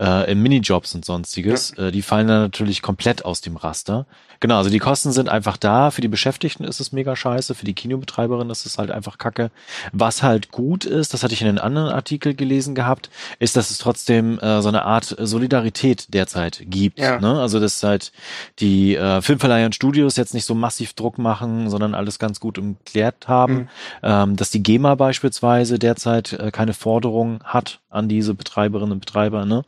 [0.00, 1.74] äh, in Minijobs und sonstiges.
[1.76, 1.88] Ja.
[1.88, 4.06] Äh, die fallen dann natürlich komplett aus dem Raster.
[4.42, 5.92] Genau, also die Kosten sind einfach da.
[5.92, 9.52] Für die Beschäftigten ist es mega scheiße, für die Kinobetreiberin ist es halt einfach kacke.
[9.92, 13.70] Was halt gut ist, das hatte ich in den anderen Artikel gelesen gehabt, ist, dass
[13.70, 16.98] es trotzdem äh, so eine Art Solidarität derzeit gibt.
[16.98, 17.20] Ja.
[17.20, 17.40] Ne?
[17.40, 18.12] Also dass halt
[18.58, 22.58] die äh, Filmverleiher und Studios jetzt nicht so massiv Druck machen, sondern alles ganz gut
[22.58, 23.54] umklärt haben.
[23.54, 23.68] Mhm.
[24.02, 29.44] Ähm, dass die GEMA beispielsweise derzeit äh, keine Forderung hat an diese Betreiberinnen und Betreiber.
[29.44, 29.64] Ne?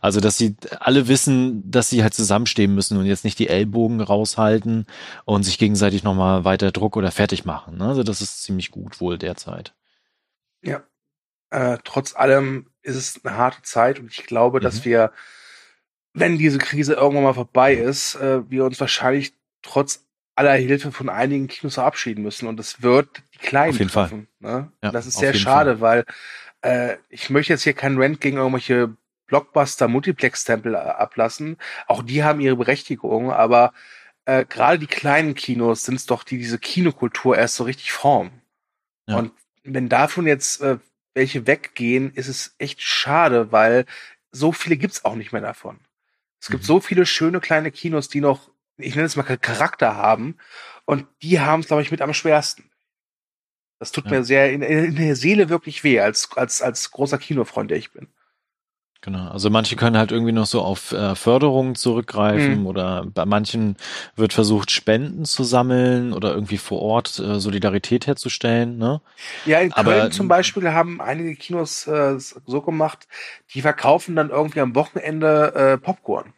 [0.00, 4.00] Also dass sie alle wissen, dass sie halt zusammenstehen müssen und jetzt nicht die Ellbogen
[4.00, 4.86] raushalten
[5.24, 7.78] und sich gegenseitig nochmal weiter Druck oder fertig machen.
[7.78, 7.86] Ne?
[7.86, 9.74] Also das ist ziemlich gut wohl derzeit.
[10.62, 10.82] Ja.
[11.50, 14.62] Äh, trotz allem ist es eine harte Zeit und ich glaube, mhm.
[14.62, 15.12] dass wir,
[16.12, 20.04] wenn diese Krise irgendwann mal vorbei ist, äh, wir uns wahrscheinlich trotz
[20.36, 24.28] aller Hilfe von einigen Kinos verabschieden müssen und es wird die Kleinen auf jeden treffen.
[24.40, 24.52] Fall.
[24.52, 24.72] Ne?
[24.82, 26.04] Ja, das ist sehr schade, Fall.
[26.62, 31.56] weil äh, ich möchte jetzt hier keinen Rant gegen irgendwelche Blockbuster Multiplex-Tempel ablassen.
[31.86, 33.72] Auch die haben ihre Berechtigung, aber
[34.26, 38.42] äh, gerade die kleinen Kinos sind es doch, die diese Kinokultur erst so richtig formen.
[39.06, 39.18] Ja.
[39.18, 40.78] Und wenn davon jetzt äh,
[41.14, 43.86] welche weggehen, ist es echt schade, weil
[44.32, 45.78] so viele gibt's auch nicht mehr davon.
[46.40, 46.66] Es gibt mhm.
[46.66, 50.36] so viele schöne kleine Kinos, die noch, ich nenne es mal Charakter haben,
[50.84, 52.70] und die haben es, glaube ich, mit am schwersten.
[53.78, 54.10] Das tut ja.
[54.10, 57.92] mir sehr in, in, der Seele wirklich weh, als, als, als großer Kinofreund, der ich
[57.92, 58.08] bin.
[59.04, 62.66] Genau, also manche können halt irgendwie noch so auf äh, Förderungen zurückgreifen mhm.
[62.66, 63.76] oder bei manchen
[64.16, 68.78] wird versucht, Spenden zu sammeln oder irgendwie vor Ort äh, Solidarität herzustellen.
[68.78, 69.02] Ne?
[69.44, 73.06] Ja, in Köln Aber, zum Beispiel haben einige Kinos äh, so gemacht,
[73.52, 76.32] die verkaufen dann irgendwie am Wochenende äh, Popcorn.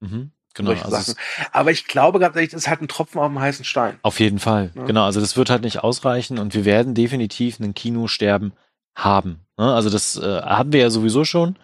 [0.00, 0.32] Mhm.
[0.54, 0.72] Genau.
[0.72, 1.14] Also
[1.52, 4.00] Aber ich glaube ganz ehrlich, das ist halt ein Tropfen auf dem heißen Stein.
[4.02, 4.72] Auf jeden Fall.
[4.74, 4.82] Ja.
[4.82, 5.04] Genau.
[5.04, 8.52] Also das wird halt nicht ausreichen und wir werden definitiv einen Kinosterben
[8.94, 9.46] haben.
[9.58, 9.72] Ne?
[9.74, 11.56] Also das äh, haben wir ja sowieso schon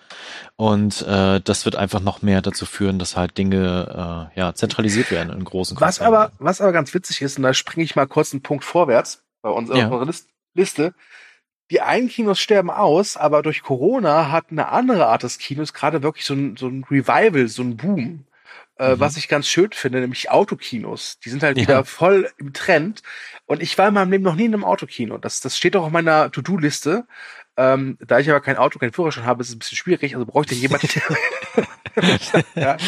[0.57, 5.11] und äh, das wird einfach noch mehr dazu führen, dass halt Dinge äh, ja zentralisiert
[5.11, 6.13] werden in großen Konzernen.
[6.13, 8.65] Was aber was aber ganz witzig ist und da springe ich mal kurz einen Punkt
[8.65, 10.07] vorwärts bei unserer ja.
[10.55, 10.95] Liste.
[11.71, 16.03] Die einen Kinos sterben aus, aber durch Corona hat eine andere Art des Kinos gerade
[16.03, 18.25] wirklich so ein, so ein Revival, so ein Boom.
[18.79, 19.01] Äh, mhm.
[19.01, 21.19] Was ich ganz schön finde, nämlich Autokinos.
[21.25, 21.63] Die sind halt ja.
[21.63, 23.03] wieder voll im Trend.
[23.47, 25.19] Und ich war in meinem Leben noch nie in einem Autokino.
[25.19, 27.07] Das, das steht auch auf meiner To-Do-Liste.
[27.57, 30.15] Ähm, da ich aber kein Auto, keinen Führerschein habe, ist es ein bisschen schwierig.
[30.15, 31.03] Also bräuchte jemand, der
[32.55, 32.61] ja.
[32.65, 32.77] Ja.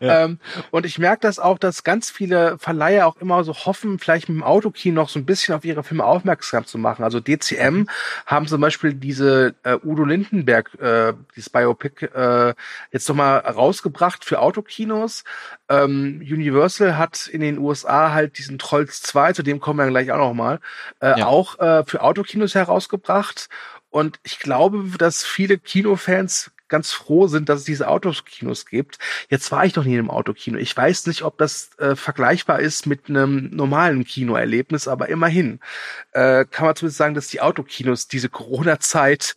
[0.00, 0.40] Ähm,
[0.72, 4.36] und ich merke das auch, dass ganz viele Verleiher auch immer so hoffen, vielleicht mit
[4.36, 7.02] dem Autokino noch so ein bisschen auf ihre Filme aufmerksam zu machen.
[7.02, 7.86] Also DCM
[8.26, 12.54] haben zum Beispiel diese äh, Udo Lindenberg, äh, dieses Biopic, äh,
[12.92, 15.24] jetzt nochmal rausgebracht für Autokinos.
[15.70, 20.12] Ähm, Universal hat in den USA halt diesen Trolls 2, zu dem kommen wir gleich
[20.12, 20.60] auch nochmal,
[21.00, 21.26] äh, Ja.
[21.26, 23.48] auch äh, für Autokinos herausgebracht.
[23.90, 28.98] Und ich glaube, dass viele Kinofans ganz froh sind, dass es diese Autokinos gibt.
[29.28, 30.58] Jetzt war ich noch nie in einem Autokino.
[30.58, 35.60] Ich weiß nicht, ob das äh, vergleichbar ist mit einem normalen Kinoerlebnis, aber immerhin
[36.12, 39.36] äh, kann man zumindest sagen, dass die Autokinos diese Corona-Zeit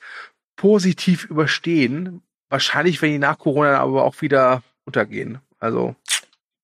[0.55, 2.21] positiv überstehen.
[2.49, 5.39] Wahrscheinlich, wenn die nach Corona aber auch wieder untergehen.
[5.59, 5.95] Also,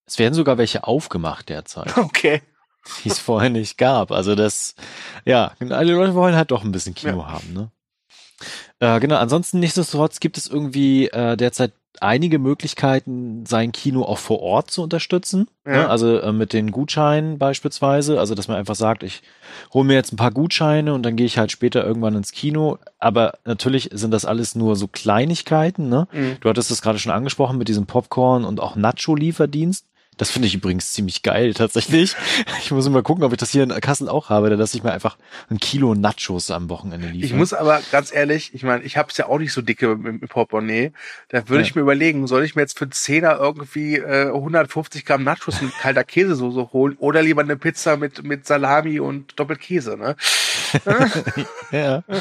[0.08, 2.42] Es werden sogar welche aufgemacht derzeit, okay.
[3.04, 4.12] die es vorher nicht gab.
[4.12, 4.74] Also das,
[5.26, 7.28] ja, alle Leute wollen halt doch ein bisschen Kino Ja.
[7.34, 7.72] haben, ne?
[8.80, 14.42] Äh, genau, ansonsten nichtsdestotrotz gibt es irgendwie äh, derzeit einige Möglichkeiten, sein Kino auch vor
[14.42, 15.48] Ort zu unterstützen.
[15.66, 15.72] Ja.
[15.72, 15.90] Ne?
[15.90, 18.20] Also äh, mit den Gutscheinen beispielsweise.
[18.20, 19.22] Also dass man einfach sagt, ich
[19.74, 22.78] hole mir jetzt ein paar Gutscheine und dann gehe ich halt später irgendwann ins Kino.
[23.00, 25.90] Aber natürlich sind das alles nur so Kleinigkeiten.
[25.90, 26.08] Ne?
[26.12, 26.38] Mhm.
[26.42, 29.86] Du hattest es gerade schon angesprochen mit diesem Popcorn und auch Nacho-Lieferdienst.
[30.18, 32.16] Das finde ich übrigens ziemlich geil, tatsächlich.
[32.62, 34.84] Ich muss mal gucken, ob ich das hier in Kassel auch habe, da lasse ich
[34.84, 35.18] mir einfach
[35.50, 37.26] ein Kilo Nachos am Wochenende liefern.
[37.30, 39.92] Ich muss aber ganz ehrlich, ich meine, ich habe es ja auch nicht so dicke
[39.92, 40.92] im, Portemonnaie.
[41.30, 41.68] Da würde Ja.
[41.68, 45.62] ich mir überlegen, soll ich mir jetzt für einen Zehner irgendwie äh, 150 Gramm Nachos
[45.62, 50.16] und kalter Käsesoße holen oder lieber eine Pizza mit, mit Salami und Doppelkäse, ne?
[51.72, 52.04] ja.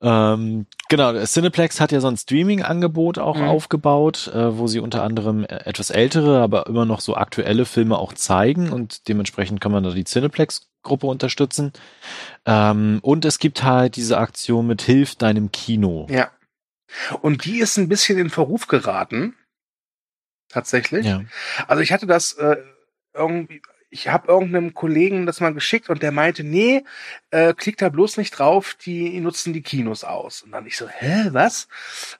[0.00, 3.48] Ähm, genau, Cineplex hat ja so ein Streaming-Angebot auch Mhm.
[3.48, 7.98] aufgebaut, äh, wo sie unter anderem äh, etwas ältere, aber immer noch so aktuelle Filme
[7.98, 11.72] auch zeigen und dementsprechend kann man da die Cineplex-Gruppe unterstützen.
[12.46, 16.06] Ähm, und es gibt halt diese Aktion mit Hilf deinem Kino.
[16.10, 16.30] Ja.
[17.20, 19.34] Und die ist ein bisschen in Verruf geraten.
[20.48, 21.04] Tatsächlich.
[21.06, 21.22] Ja.
[21.66, 22.56] Also ich hatte das äh,
[23.14, 26.84] irgendwie, ich habe irgendeinem Kollegen das mal geschickt und der meinte, nee,
[27.30, 30.42] äh, klick da bloß nicht drauf, die nutzen die Kinos aus.
[30.42, 31.68] Und dann ich so, hä, was?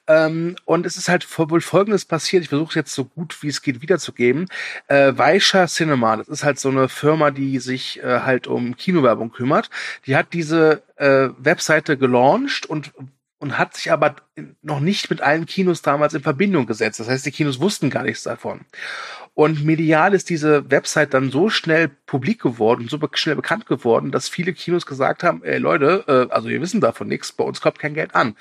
[0.07, 3.61] Ähm, und es ist halt wohl Folgendes passiert, ich versuche jetzt so gut wie es
[3.61, 4.47] geht wiederzugeben.
[4.87, 9.31] Äh, Weischer Cinema, das ist halt so eine Firma, die sich äh, halt um Kinowerbung
[9.31, 9.69] kümmert.
[10.07, 12.93] Die hat diese äh, Webseite gelauncht und
[13.39, 14.17] und hat sich aber
[14.63, 16.99] noch nicht mit allen Kinos damals in Verbindung gesetzt.
[16.99, 18.63] Das heißt, die Kinos wussten gar nichts davon.
[19.35, 24.29] Und medial ist diese Website dann so schnell publik geworden, so schnell bekannt geworden, dass
[24.29, 27.79] viele Kinos gesagt haben, ey Leute, äh, also wir wissen davon nichts, bei uns kommt
[27.79, 28.37] kein Geld an.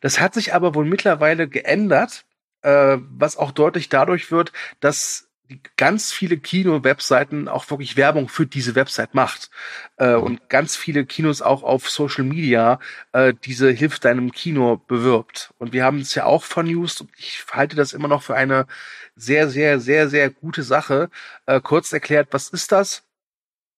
[0.00, 2.24] Das hat sich aber wohl mittlerweile geändert,
[2.62, 5.25] äh, was auch deutlich dadurch wird, dass
[5.76, 9.50] ganz viele Kino-Webseiten auch wirklich Werbung für diese Website macht.
[9.96, 12.80] Äh, und ganz viele Kinos auch auf Social Media
[13.12, 15.52] äh, diese Hilf deinem Kino bewirbt.
[15.58, 18.34] Und wir haben es ja auch von News und ich halte das immer noch für
[18.34, 18.66] eine
[19.14, 21.10] sehr, sehr, sehr, sehr gute Sache.
[21.46, 23.02] Äh, kurz erklärt, was ist das?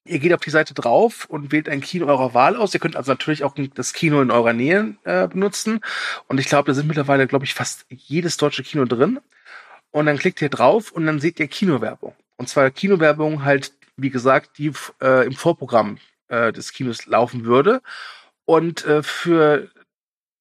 [0.04, 2.72] Ihr geht auf die Seite drauf und wählt ein Kino eurer Wahl aus.
[2.72, 5.80] Ihr könnt also natürlich auch das Kino in eurer Nähe äh, benutzen.
[6.28, 9.20] Und ich glaube, da sind mittlerweile, glaube ich, fast jedes deutsche Kino drin.
[9.90, 12.14] Und dann klickt ihr drauf und dann seht ihr Kinowerbung.
[12.36, 15.98] Und zwar Kinowerbung halt, wie gesagt, die äh, im Vorprogramm
[16.28, 17.82] äh, des Kinos laufen würde.
[18.44, 19.68] Und äh, für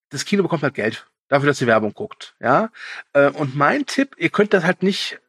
[0.09, 2.35] das Kino bekommt halt Geld dafür, dass ihr Werbung guckt.
[2.39, 2.69] Ja.
[3.13, 5.19] Äh, und mein Tipp, ihr könnt das halt nicht,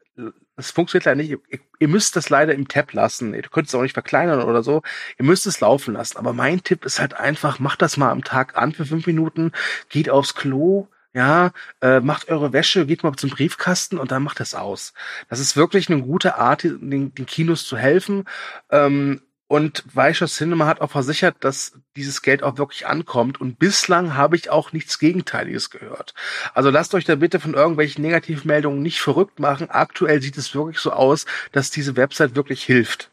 [0.56, 1.40] das funktioniert leider nicht, ihr,
[1.78, 3.34] ihr müsst das leider im Tab lassen.
[3.34, 4.82] Ihr könnt es auch nicht verkleinern oder so.
[5.18, 6.18] Ihr müsst es laufen lassen.
[6.18, 9.52] Aber mein Tipp ist halt einfach, macht das mal am Tag an für fünf Minuten,
[9.88, 14.40] geht aufs Klo, ja, äh, macht eure Wäsche, geht mal zum Briefkasten und dann macht
[14.40, 14.92] das aus.
[15.28, 18.24] Das ist wirklich eine gute Art, den, den Kinos zu helfen.
[18.70, 23.40] Ähm, und Weischer Cinema hat auch versichert, dass dieses Geld auch wirklich ankommt.
[23.40, 26.12] Und bislang habe ich auch nichts Gegenteiliges gehört.
[26.52, 29.70] Also lasst euch da bitte von irgendwelchen Negativmeldungen nicht verrückt machen.
[29.70, 33.10] Aktuell sieht es wirklich so aus, dass diese Website wirklich hilft.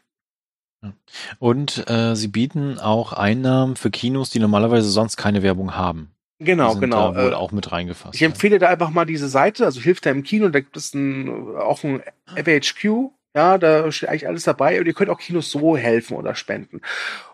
[1.38, 6.15] Und äh, sie bieten auch Einnahmen für Kinos, die normalerweise sonst keine Werbung haben.
[6.38, 7.12] Genau, sind genau.
[7.12, 8.14] Da wohl Äh, auch mit reingefasst.
[8.14, 10.92] Ich empfehle da einfach mal diese Seite, also hilft da im Kino, da gibt es
[10.94, 12.02] ein, auch ein
[12.34, 16.34] FHQ, ja, da steht eigentlich alles dabei und ihr könnt auch Kinos so helfen oder
[16.34, 16.80] spenden.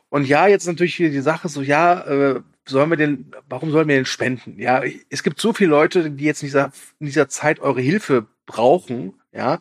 [0.08, 3.88] Und ja, jetzt natürlich wieder die Sache so, ja, äh, sollen wir denn, warum sollen
[3.88, 4.58] wir denn spenden?
[4.58, 8.26] Ja, es gibt so viele Leute, die jetzt in dieser, in dieser Zeit eure Hilfe
[8.46, 9.58] brauchen, ja.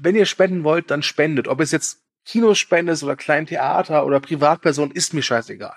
[0.00, 1.48] Wenn ihr spenden wollt, dann spendet.
[1.48, 5.76] Ob es jetzt Kinospende ist oder Kleintheater oder Privatperson, ist mir scheißegal.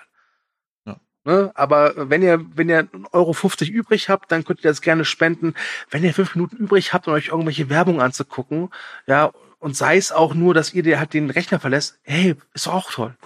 [1.24, 1.50] Ne?
[1.54, 3.34] Aber wenn ihr, wenn ihr 1,50 Euro
[3.72, 5.54] übrig habt, dann könnt ihr das gerne spenden.
[5.90, 8.70] Wenn ihr fünf Minuten übrig habt, um euch irgendwelche Werbung anzugucken,
[9.06, 12.68] ja, und sei es auch nur, dass ihr dir halt den Rechner verlässt, hey, ist
[12.68, 13.16] auch toll.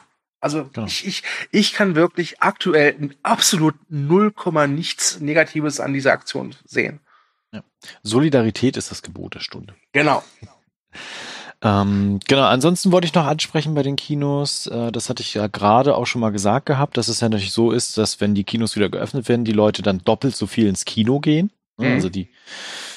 [0.41, 0.87] Also genau.
[0.87, 4.33] ich, ich, ich kann wirklich aktuell absolut 0,
[4.69, 7.01] nichts Negatives an dieser Aktion sehen.
[7.53, 7.65] Ja.
[8.05, 9.75] Solidarität ist das Gebot der Stunde.
[9.93, 10.23] Genau.
[11.61, 15.49] Ähm, genau, ansonsten wollte ich noch ansprechen bei den Kinos, äh, das hatte ich ja
[15.49, 18.44] gerade auch schon mal gesagt gehabt, dass es ja natürlich so ist, dass wenn die
[18.44, 21.51] Kinos wieder geöffnet werden, die Leute dann doppelt so viel ins Kino gehen.
[21.77, 21.87] Mhm.
[21.87, 22.29] Also die,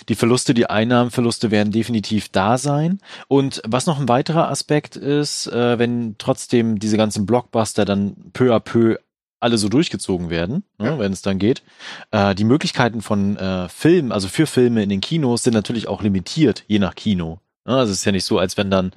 [0.10, 3.00] die Verluste, die Einnahmenverluste werden definitiv da sein.
[3.28, 8.54] Und was noch ein weiterer Aspekt ist, äh, wenn trotzdem diese ganzen Blockbuster dann peu
[8.54, 8.98] à peu
[9.40, 11.00] alle so durchgezogen werden, ne, ja.
[11.00, 11.64] wenn es dann geht.
[12.12, 16.04] Äh, die Möglichkeiten von äh, Filmen, also für Filme in den Kinos, sind natürlich auch
[16.04, 17.40] limitiert, je nach Kino.
[17.66, 18.92] Ne, also es ist ja nicht so, als wenn dann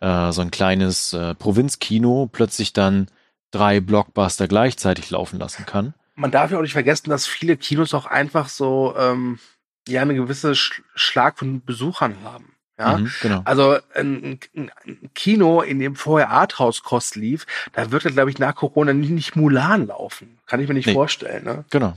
[0.00, 3.08] äh, so ein kleines äh, Provinzkino plötzlich dann
[3.50, 5.94] drei Blockbuster gleichzeitig laufen lassen kann.
[6.14, 9.38] Man darf ja auch nicht vergessen, dass viele Kinos auch einfach so ähm,
[9.88, 12.54] ja eine gewisse Sch Schlag von Besuchern haben.
[12.78, 13.42] Ja, mhm, genau.
[13.44, 14.70] also ein, ein,
[15.14, 19.36] Kino, in dem vorher Arthouse-Kost lief, da wird er, glaube ich, nach Corona nicht, nicht
[19.36, 20.38] Mulan laufen.
[20.46, 20.94] Kann ich mir nicht nee.
[20.94, 21.44] vorstellen.
[21.44, 21.64] Ne?
[21.68, 21.92] Genau.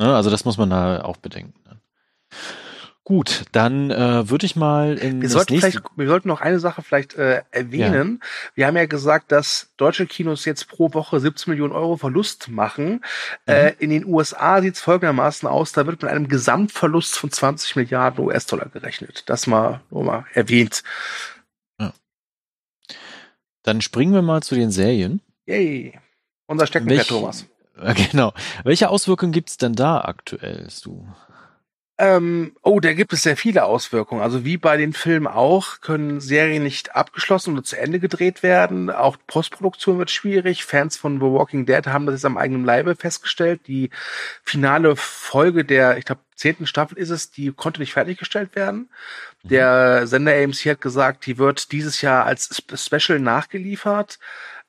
[0.00, 1.60] Ja, also das muss man da auch bedenken.
[3.06, 6.80] Gut, dann äh, würde ich mal in wir sollten vielleicht, wir sollten noch eine Sache
[6.80, 8.20] vielleicht äh, erwähnen.
[8.22, 8.50] Ja.
[8.54, 13.04] Wir haben ja gesagt, dass deutsche Kinos jetzt pro Woche 17 Millionen Euro Verlust machen.
[13.46, 13.52] Mhm.
[13.52, 17.76] Äh, in den USA sieht es folgendermaßen aus: Da wird mit einem Gesamtverlust von 20
[17.76, 19.24] Milliarden US-Dollar gerechnet.
[19.26, 20.82] Das mal nur mal erwähnt.
[21.78, 21.92] Ja.
[23.64, 25.20] Dann springen wir mal zu den Serien.
[25.44, 26.00] Yay,
[26.46, 27.44] unser Steckenpferd, Thomas.
[28.12, 28.32] Genau.
[28.62, 31.08] Welche Auswirkungen gibt's denn da aktuell, du?
[32.04, 34.20] Ähm, oh, da gibt es sehr viele Auswirkungen.
[34.20, 38.90] Also wie bei den Filmen auch, können Serien nicht abgeschlossen oder zu Ende gedreht werden.
[38.90, 40.66] Auch Postproduktion wird schwierig.
[40.66, 43.62] Fans von The Walking Dead haben das jetzt am eigenen Leibe festgestellt.
[43.68, 43.88] Die
[44.42, 48.90] finale Folge der, ich glaube, zehnten Staffel ist es, die konnte nicht fertiggestellt werden.
[49.42, 49.48] Mhm.
[49.48, 54.18] Der Sender AMC hat gesagt, die wird dieses Jahr als Special nachgeliefert.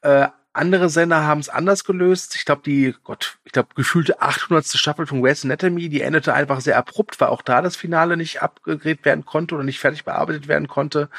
[0.04, 2.36] Äh, andere Sender haben es anders gelöst.
[2.36, 4.66] Ich glaube, die, Gott, ich glaube, gefühlte 800.
[4.66, 8.42] Staffel von Grey's Anatomy, die endete einfach sehr abrupt, weil auch da das Finale nicht
[8.42, 11.10] abgedreht werden konnte oder nicht fertig bearbeitet werden konnte.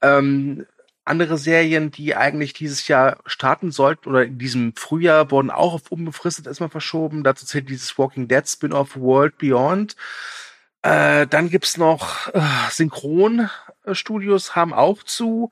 [0.00, 0.64] Ähm,
[1.04, 5.90] andere Serien, die eigentlich dieses Jahr starten sollten oder in diesem Frühjahr, wurden auch auf
[5.90, 7.24] unbefristet erstmal verschoben.
[7.24, 9.96] Dazu zählt dieses Walking Dead Spin-off World Beyond.
[10.82, 15.50] Äh, dann gibt's noch äh, Synchronstudios haben auch zu.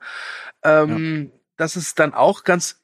[0.63, 1.39] Ähm, ja.
[1.57, 2.79] Das ist dann auch ganz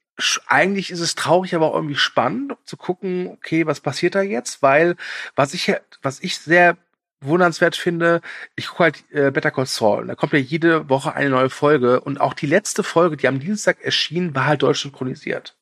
[0.48, 4.62] eigentlich ist es traurig, aber auch irgendwie spannend zu gucken, okay, was passiert da jetzt?
[4.62, 4.96] Weil
[5.36, 6.78] was ich was ich sehr
[7.22, 8.22] wundernswert finde,
[8.56, 10.08] ich gucke halt äh, Better Call Saul.
[10.08, 13.40] Da kommt ja jede Woche eine neue Folge und auch die letzte Folge, die am
[13.40, 15.56] Dienstag erschien, war halt deutsch synchronisiert.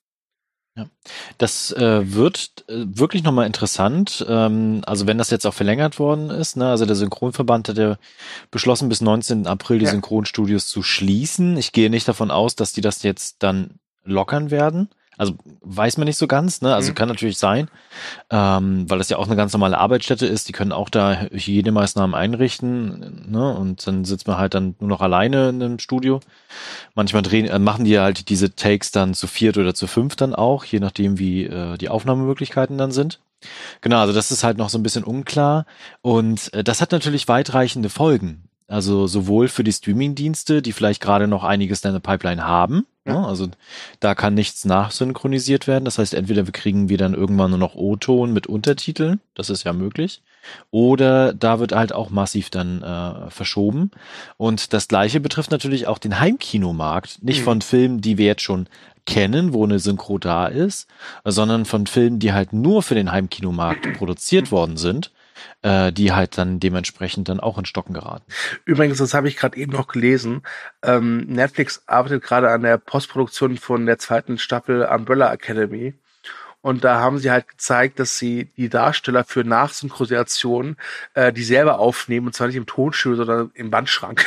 [0.78, 0.88] Ja,
[1.38, 4.26] das äh, wird äh, wirklich nochmal interessant.
[4.28, 7.98] Ähm, also wenn das jetzt auch verlängert worden ist, ne, also der Synchronverband hat ja
[8.52, 9.48] beschlossen, bis 19.
[9.48, 9.92] April die ja.
[9.92, 11.58] Synchronstudios zu schließen.
[11.58, 14.90] Ich gehe nicht davon aus, dass die das jetzt dann lockern werden.
[15.18, 16.74] Also weiß man nicht so ganz, ne?
[16.74, 16.96] Also mhm.
[16.96, 17.70] kann natürlich sein,
[18.32, 20.48] ähm, weil das ja auch eine ganz normale Arbeitsstätte ist.
[20.48, 23.54] Die können auch da Hygienemaßnahmen einrichten, ne?
[23.54, 26.22] Und dann sitzt man halt dann nur noch alleine in einem Studio.
[26.96, 30.34] Manchmal drehen, äh, machen die halt diese Takes dann zu viert oder zu fünf dann
[30.34, 33.20] auch, je nachdem wie äh, die Aufnahmemöglichkeiten dann sind.
[33.82, 35.66] Genau, also das ist halt noch so ein bisschen unklar.
[36.02, 38.46] Und äh, das hat natürlich weitreichende Folgen.
[38.68, 42.88] Also sowohl für die Streaming-Dienste, die vielleicht gerade noch einiges in der Pipeline haben.
[43.06, 43.14] Ja.
[43.14, 43.28] Ne?
[43.28, 43.50] Also
[44.00, 45.86] da kann nichts nachsynchronisiert werden.
[45.86, 49.20] Das heißt, entweder wir kriegen wir dann irgendwann nur noch O-Ton mit Untertiteln.
[49.36, 50.22] Das ist ja möglich.
[50.72, 53.92] Oder da wird halt auch massiv dann äh, verschoben.
[54.38, 57.24] Und das gleiche betrifft natürlich auch den Heimkinomarkt.
[57.24, 57.46] Nicht mhm.
[57.46, 58.68] von Filmen, die wir jetzt schon
[59.06, 60.88] kennen, wo eine Synchro da ist,
[61.26, 65.12] sondern von Filmen, die halt nur für den Heimkinomarkt produziert worden sind
[65.62, 68.26] äh, die halt dann dementsprechend dann auch in Stocken geraten.
[68.66, 70.44] Übrigens, das habe ich gerade eben noch gelesen.
[70.84, 75.94] Ähm, Netflix arbeitet gerade an der Postproduktion von der zweiten Staffel Umbrella Academy.
[76.62, 80.78] Und da haben sie halt gezeigt, dass sie die Darsteller für Nachsynchronisation
[81.16, 84.26] äh, die selber aufnehmen, und zwar nicht im Tonstudio, sondern im Bandschrank.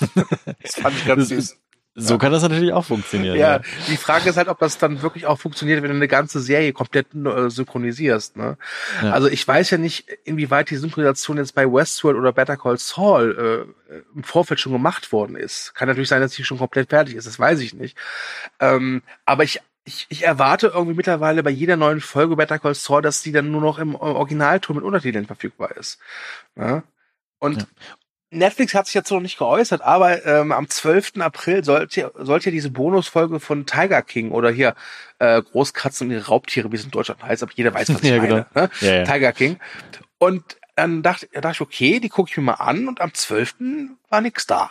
[0.62, 1.56] das fand ich ganz süß.
[2.00, 3.36] So kann das natürlich auch funktionieren.
[3.36, 6.08] Ja, ja, die Frage ist halt, ob das dann wirklich auch funktioniert, wenn du eine
[6.08, 8.36] ganze Serie komplett äh, synchronisierst.
[8.36, 8.56] Ne?
[9.02, 9.12] Ja.
[9.12, 13.66] Also ich weiß ja nicht, inwieweit die Synchronisation jetzt bei Westworld oder Better Call Saul
[13.90, 15.74] äh, im Vorfeld schon gemacht worden ist.
[15.74, 17.96] Kann natürlich sein, dass sie schon komplett fertig ist, das weiß ich nicht.
[18.60, 23.00] Ähm, aber ich ich, ich erwarte irgendwie mittlerweile bei jeder neuen Folge Better Call Saul,
[23.00, 25.98] dass die dann nur noch im Originalton mit Untertiteln verfügbar ist.
[26.56, 26.82] Ja?
[27.38, 27.68] Und ja.
[28.30, 31.12] Netflix hat sich jetzt noch nicht geäußert, aber ähm, am 12.
[31.20, 34.74] April sollte, sollte ja diese Bonusfolge von Tiger King oder hier
[35.18, 38.10] äh, Großkatzen und ihre Raubtiere, wie es in Deutschland heißt, aber jeder weiß, was ich
[38.10, 38.46] ja, meine.
[38.52, 38.66] Genau.
[38.66, 38.70] Ne?
[38.80, 39.04] Ja, ja.
[39.04, 39.58] Tiger King.
[40.18, 43.54] Und dann dachte, dachte ich, okay, die gucke ich mir mal an und am 12.
[44.10, 44.70] war nix da.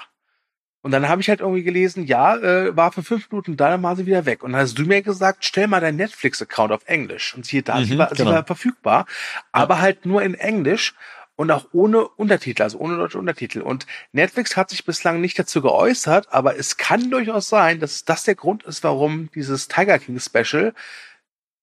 [0.82, 3.84] Und dann habe ich halt irgendwie gelesen, ja, äh, war für fünf Minuten da, dann
[3.84, 4.42] war sie wieder weg.
[4.42, 7.36] Und dann hast du mir gesagt, stell mal deinen Netflix-Account auf Englisch.
[7.36, 8.32] Und siehe da, Mhm, sie, war, sie genau.
[8.32, 9.06] war verfügbar,
[9.52, 10.94] aber halt nur in Englisch
[11.38, 13.62] und auch ohne Untertitel, also ohne deutsche Untertitel.
[13.62, 18.24] Und Netflix hat sich bislang nicht dazu geäußert, aber es kann durchaus sein, dass das
[18.24, 20.74] der Grund ist, warum dieses Tiger King Special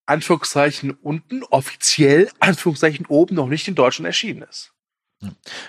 [0.07, 4.74] Anführungszeichen unten, offiziell Anführungszeichen oben noch nicht in Deutschland erschienen ist.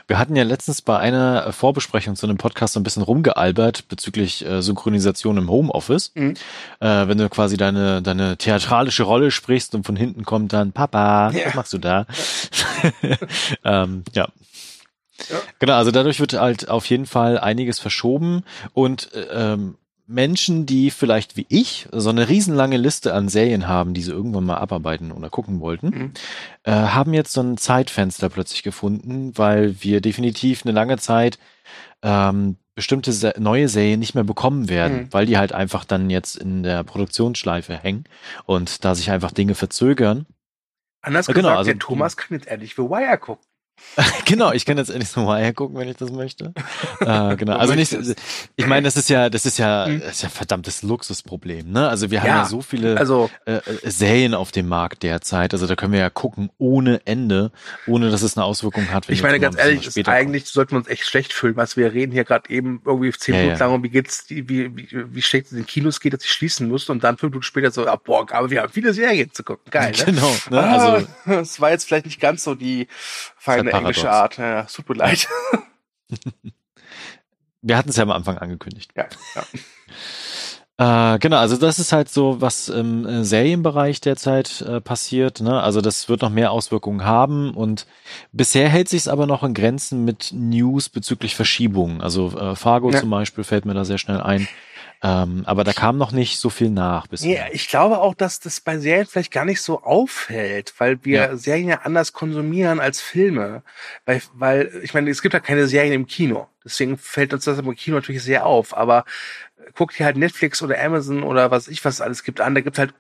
[0.08, 3.88] Wir hatten ja letztens bei einer äh, Vorbesprechung zu einem Podcast so ein bisschen rumgealbert
[3.88, 6.12] bezüglich äh, Synchronisation im Homeoffice.
[6.16, 6.36] Mhm.
[6.80, 11.32] Äh, wenn du quasi deine, deine theatralische Rolle sprichst und von hinten kommt dann Papa,
[11.32, 11.48] Ja.
[11.48, 12.06] was machst du da?
[13.64, 14.28] ähm, ja.
[15.30, 15.38] Ja.
[15.60, 18.44] Genau, also dadurch wird halt auf jeden Fall einiges verschoben
[18.74, 19.78] und äh, ähm,
[20.08, 24.46] Menschen, die vielleicht wie ich so eine riesenlange Liste an Serien haben, die sie irgendwann
[24.46, 26.12] mal abarbeiten oder gucken wollten, Mhm.
[26.64, 31.40] äh, haben jetzt so ein Zeitfenster plötzlich gefunden, weil wir definitiv eine lange Zeit
[32.04, 35.14] ähm, bestimmte Se neue Serien nicht mehr bekommen werden, Mhm.
[35.14, 38.04] weil die halt einfach dann jetzt in der Produktionsschleife hängen
[38.46, 40.26] und da sich einfach Dinge verzögern.
[41.02, 43.44] Anders Ja, genau, gesagt, also- der Thomas kann jetzt endlich für Wire gucken.
[44.26, 46.54] genau, ich kann jetzt endlich so mal hergucken, wenn ich das möchte.
[47.02, 47.96] äh, genau, also nicht,
[48.56, 50.00] ich meine, das ist ja, das ist ja, Mhm.
[50.02, 51.88] das ist ja verdammtes Luxusproblem, ne?
[51.88, 55.54] Also wir haben Ja, ja so viele Also, äh, äh, Serien auf dem Markt derzeit,
[55.54, 57.52] also da können wir ja gucken ohne Ende,
[57.88, 59.08] ohne dass es eine Auswirkung hat.
[59.10, 62.24] ich meine, ganz ehrlich, eigentlich sollten wir uns echt schlecht fühlen, was wir reden hier
[62.24, 65.52] gerade eben irgendwie zehn Ja, Minuten lang und wie geht's, wie, wie, wie schlecht es
[65.52, 67.96] in den Kinos geht, dass ich schließen musste und dann fünf Minuten später so, ah,
[67.96, 69.64] boah, aber wir haben viele Serien zu gucken.
[69.72, 70.06] Geil, ne?
[70.06, 70.60] Genau, ne?
[70.64, 72.88] Ah, Also das war jetzt vielleicht nicht ganz so die
[73.38, 74.40] feine Ist halt englische paradox.
[74.40, 74.54] Art.
[74.56, 75.28] Ja, es tut mir leid.
[77.62, 78.92] wir hatten es ja am Anfang angekündigt.
[78.96, 79.44] Ja, ja.
[80.78, 85.40] Äh, genau, also das ist halt so, was im äh, Serienbereich derzeit äh, passiert.
[85.40, 85.62] Ne?
[85.62, 87.88] Also das wird noch mehr Auswirkungen haben und
[88.34, 92.02] bisher hält sich es aber noch in Grenzen mit News bezüglich Verschiebungen.
[92.02, 93.00] Also äh, Fargo Ja.
[93.00, 94.50] zum Beispiel fällt mir da sehr schnell ein.
[95.06, 97.46] Ähm, aber da kam noch nicht so viel nach bisher.
[97.46, 101.18] Nee, ich glaube auch, dass das bei Serien vielleicht gar nicht so auffällt, weil wir
[101.18, 101.38] Ja.
[101.38, 103.62] Serien ja anders konsumieren als Filme.
[104.06, 106.48] Weil, weil, ich meine, es gibt ja keine Serien im Kino.
[106.64, 108.76] Deswegen fällt uns das im Kino natürlich sehr auf.
[108.76, 109.06] Aber
[109.58, 112.56] äh, guck dir halt Netflix oder Amazon oder was ich was es alles gibt an,
[112.56, 112.96] da gibt's halt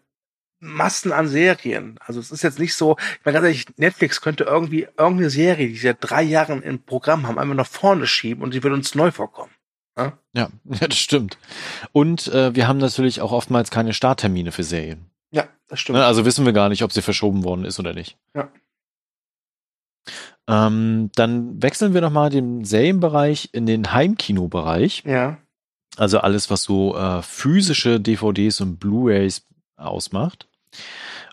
[0.60, 1.98] Massen an Serien.
[2.06, 5.68] Also es ist jetzt nicht so, ich meine ganz ehrlich, Netflix könnte irgendwie irgendeine Serie,
[5.68, 8.76] die sie seit drei Jahren im Programm haben, einfach nach vorne schieben und die würde
[8.76, 9.52] uns neu vorkommen.
[9.98, 11.38] Ja, ja das stimmt.
[11.92, 15.06] Und äh, wir haben natürlich auch oftmals keine Starttermine für Serien.
[15.32, 16.00] Ja, das stimmt.
[16.00, 16.06] Ne?
[16.06, 18.18] Also wissen wir gar nicht, ob sie verschoben worden ist oder nicht.
[18.34, 18.50] Ja.
[20.48, 25.04] Ähm, dann wechseln wir nochmal den Serienbereich in den Heimkinobereich.
[25.06, 25.38] Ja.
[25.98, 29.46] Also alles, was so äh, physische DVDs und Blu-rays
[29.78, 30.48] ausmacht.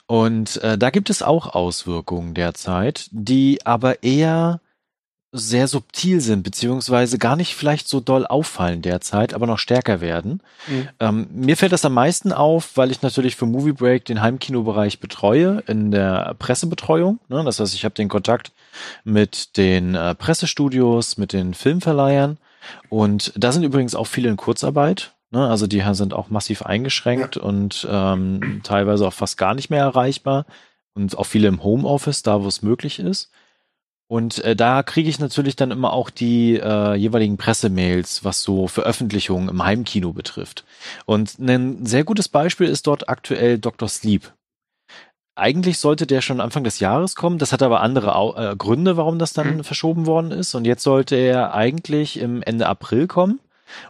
[0.06, 4.60] Und äh, da gibt es auch Auswirkungen derzeit, die aber eher
[5.34, 10.40] sehr subtil sind, beziehungsweise gar nicht vielleicht so doll auffallen derzeit, aber noch stärker werden.
[10.68, 10.88] Mhm.
[11.00, 15.00] Ähm, mir fällt das am meisten auf, weil ich natürlich für Movie Break den Heimkinobereich
[15.00, 17.18] betreue in der Pressebetreuung.
[17.28, 17.42] Ne?
[17.44, 18.52] Das heißt, ich habe den Kontakt
[19.04, 22.36] mit den äh, Pressestudios, mit den Filmverleihern
[22.90, 25.14] und da sind übrigens auch viele in Kurzarbeit.
[25.30, 25.48] Ne?
[25.48, 30.44] Also die sind auch massiv eingeschränkt und ähm, teilweise auch fast gar nicht mehr erreichbar
[30.92, 33.30] und auch viele im Homeoffice, da wo es möglich ist.
[34.12, 38.68] Und äh, da kriege ich natürlich dann immer auch die äh, jeweiligen Pressemails, was so
[38.68, 40.66] Veröffentlichungen im Heimkino betrifft.
[41.06, 43.88] Und ein sehr gutes Beispiel ist dort aktuell Dr.
[43.88, 44.30] Sleep.
[45.34, 47.38] Eigentlich sollte der schon Anfang des Jahres kommen.
[47.38, 49.64] Das hat aber andere äh, Gründe, warum das dann Mhm.
[49.64, 50.54] verschoben worden ist.
[50.54, 53.40] Und jetzt sollte er eigentlich im Ende April kommen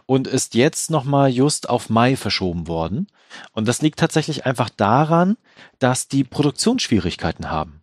[0.05, 3.07] und ist jetzt nochmal just auf Mai verschoben worden.
[3.51, 5.35] Und das liegt tatsächlich einfach daran,
[5.79, 7.81] dass die Produktionsschwierigkeiten haben.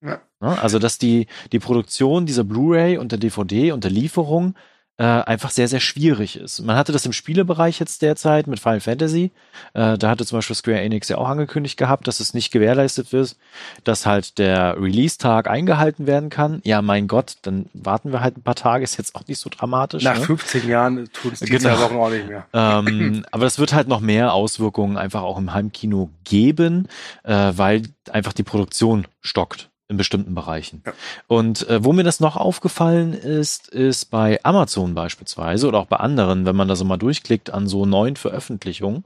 [0.00, 0.20] Ja.
[0.42, 0.60] Ne?
[0.60, 4.54] Also, dass die, die Produktion dieser Blu-ray und der DVD und der Lieferung
[4.98, 6.60] äh, einfach sehr, sehr schwierig ist.
[6.60, 9.30] Man hatte das im Spielebereich jetzt derzeit mit Final Fantasy.
[9.72, 13.10] Äh, da hatte zum Beispiel Square Enix ja auch angekündigt gehabt, dass es nicht gewährleistet
[13.12, 13.36] wird,
[13.84, 16.60] dass halt der Release-Tag eingehalten werden kann.
[16.64, 19.48] Ja, mein Gott, dann warten wir halt ein paar Tage, ist jetzt auch nicht so
[19.48, 20.04] dramatisch.
[20.04, 20.24] Nach ne?
[20.26, 21.80] 15 Jahren tut es die Genau.
[21.80, 22.46] Wochen auch nicht mehr.
[22.52, 26.86] ähm, aber das wird halt noch mehr Auswirkungen einfach auch im Heimkino geben,
[27.24, 30.82] äh, weil einfach die Produktion stockt in bestimmten Bereichen.
[30.84, 30.92] Ja.
[31.28, 35.98] Und äh, wo mir das noch aufgefallen ist, ist bei Amazon beispielsweise oder auch bei
[35.98, 39.04] anderen, wenn man da so mal durchklickt an so neuen Veröffentlichungen.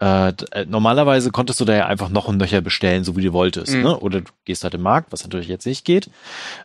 [0.00, 3.32] Äh, äh, normalerweise konntest du da ja einfach noch und nöcher bestellen, so wie du
[3.32, 3.74] wolltest.
[3.74, 3.82] Mhm.
[3.82, 3.98] Ne?
[3.98, 6.10] Oder du gehst halt im Markt, was natürlich jetzt nicht geht.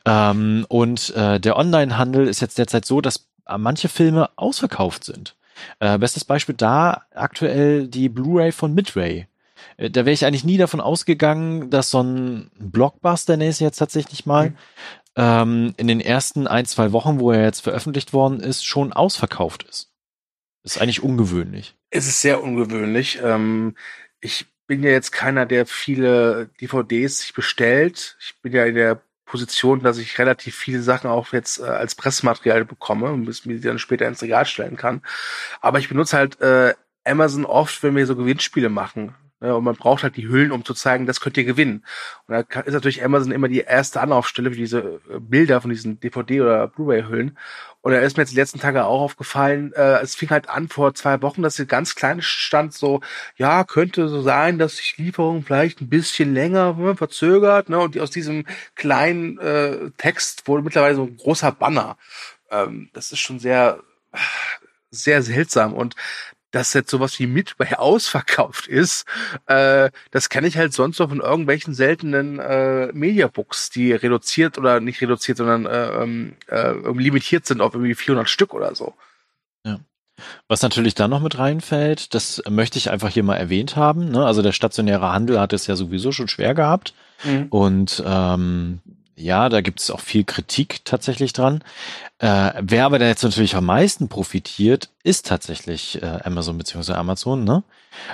[0.05, 5.35] Ähm, und äh, der Onlinehandel ist jetzt derzeit so, dass äh, manche Filme ausverkauft sind.
[5.79, 9.27] Äh, bestes Beispiel da aktuell die Blu-ray von Midway.
[9.77, 13.77] Äh, Da wäre ich eigentlich nie davon ausgegangen, dass so ein Blockbuster, der ist jetzt
[13.77, 14.55] tatsächlich mal, Mhm.
[15.15, 19.63] ähm, in den ersten ein, zwei Wochen, wo er jetzt veröffentlicht worden ist, schon ausverkauft
[19.69, 19.89] ist.
[20.65, 21.75] ist eigentlich ungewöhnlich.
[21.89, 23.19] Es ist sehr ungewöhnlich.
[23.21, 23.75] Ähm,
[24.21, 28.15] ich bin ja jetzt keiner, der viele DVDs sich bestellt.
[28.21, 31.95] Ich bin ja in der Position, dass ich relativ viele Sachen auch jetzt äh, als
[31.95, 35.01] Pressmaterial bekomme und mir die dann später ins Regal stellen kann.
[35.59, 39.15] Aber ich benutze halt äh, Amazon oft, wenn wir so Gewinnspiele machen.
[39.43, 39.53] Ne?
[39.53, 41.83] Und man braucht halt die Hüllen, um zu zeigen, das könnt ihr gewinnen.
[42.27, 45.99] Und da ist natürlich Amazon immer die erste Anlaufstelle für diese äh, Bilder von diesen
[45.99, 47.37] DVD- oder Blu-ray-Hüllen.
[47.81, 50.69] Und da ist mir jetzt die letzten Tage auch aufgefallen, äh, es fing halt an
[50.69, 53.01] vor zwei Wochen, dass hier ganz klein stand, so,
[53.35, 57.79] ja, könnte so sein, dass sich Lieferung vielleicht ein bisschen länger ne, verzögert, ne?
[57.79, 61.97] Und die aus diesem kleinen äh, Text wurde mittlerweile so ein großer Banner.
[62.49, 63.83] Ähm, das ist schon sehr,
[64.89, 65.73] sehr seltsam.
[65.73, 65.95] Und
[66.53, 69.05] dass jetzt sowas wie Midway ausverkauft ist,
[69.47, 74.79] äh, das kenne ich halt sonst noch von irgendwelchen seltenen äh, Mediabooks, die reduziert oder
[74.79, 78.93] nicht reduziert, sondern äh, ähm, äh, limitiert sind auf irgendwie 400 Stück oder so.
[79.65, 79.79] Ja.
[80.47, 84.11] Was natürlich da noch mit reinfällt, das möchte ich einfach hier mal erwähnt haben.
[84.11, 84.23] Ne?
[84.23, 86.93] Also der stationäre Handel hat es ja sowieso schon schwer gehabt.
[87.23, 87.47] Mhm.
[87.49, 88.79] Und ähm,
[89.15, 91.63] ja, da gibt es auch viel Kritik tatsächlich dran.
[92.19, 96.93] Äh, wer aber da jetzt natürlich am meisten profitiert, ist tatsächlich äh, Amazon bzw.
[96.93, 97.63] Amazon, ne?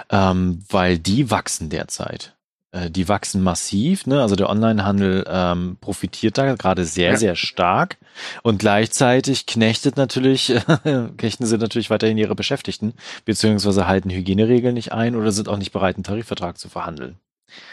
[0.09, 2.35] Ähm, weil die wachsen derzeit.
[2.71, 4.21] Äh, die wachsen massiv, ne?
[4.21, 7.17] Also der Onlinehandel ähm, profitiert da gerade sehr, ja.
[7.17, 7.97] sehr stark.
[8.43, 10.53] Und gleichzeitig knechtet natürlich,
[11.17, 12.93] knechten sie natürlich weiterhin ihre Beschäftigten,
[13.25, 17.17] beziehungsweise halten Hygieneregeln nicht ein oder sind auch nicht bereit, einen Tarifvertrag zu verhandeln.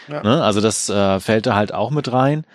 [0.07, 0.23] Ja.
[0.23, 0.43] Ne?
[0.43, 2.45] Also das äh, fällt da halt auch mit rein.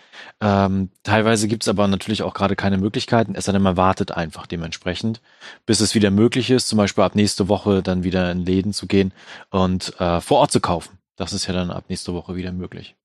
[0.41, 4.13] Ähm, teilweise gibt es aber natürlich auch gerade keine Möglichkeiten, es sei denn, man wartet
[4.13, 5.21] einfach dementsprechend,
[5.67, 8.87] bis es wieder möglich ist, zum Beispiel ab nächste Woche dann wieder in Läden zu
[8.87, 9.13] gehen
[9.51, 10.99] und äh, vor Ort zu kaufen.
[11.17, 12.97] Das ist ja dann ab nächste Woche wieder möglich.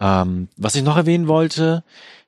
[0.00, 1.82] Ähm, was ich noch erwähnen wollte,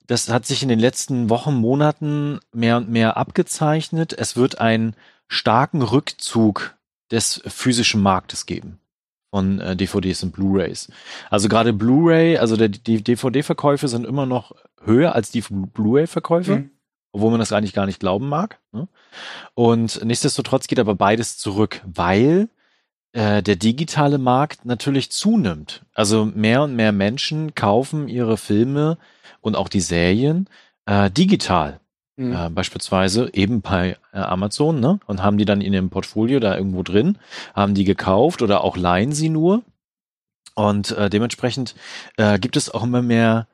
[0.07, 4.13] das hat sich in den letzten Wochen, Monaten mehr und mehr abgezeichnet.
[4.13, 4.97] Es wird einen
[5.29, 6.75] starken Rückzug
[7.13, 8.81] des physischen Marktes geben
[9.31, 10.89] von äh, DVDs und Blu-rays.
[11.31, 14.53] Also gerade Blu-ray, also der, die DVD-Verkäufe sind immer noch
[14.83, 16.71] höher als die Blu-ray-Verkäufe, mhm.
[17.13, 18.59] obwohl man das eigentlich gar nicht glauben mag.
[18.73, 18.89] Ne?
[19.55, 22.49] Und nichtsdestotrotz geht aber beides zurück, weil
[23.13, 25.83] äh, der digitale Markt natürlich zunimmt.
[25.95, 28.99] Also mehr und mehr Menschen kaufen ihre Filme
[29.41, 30.49] und auch die Serien
[30.87, 31.81] äh, digital.
[32.21, 32.35] Mhm.
[32.35, 35.01] Äh, beispielsweise eben bei äh, Amazon, ne?
[35.07, 37.17] Und haben die dann in ihrem Portfolio da irgendwo drin,
[37.55, 39.63] haben die gekauft oder auch leihen sie nur.
[40.55, 41.75] Und äh, dementsprechend
[42.19, 43.47] äh, gibt es auch immer mehr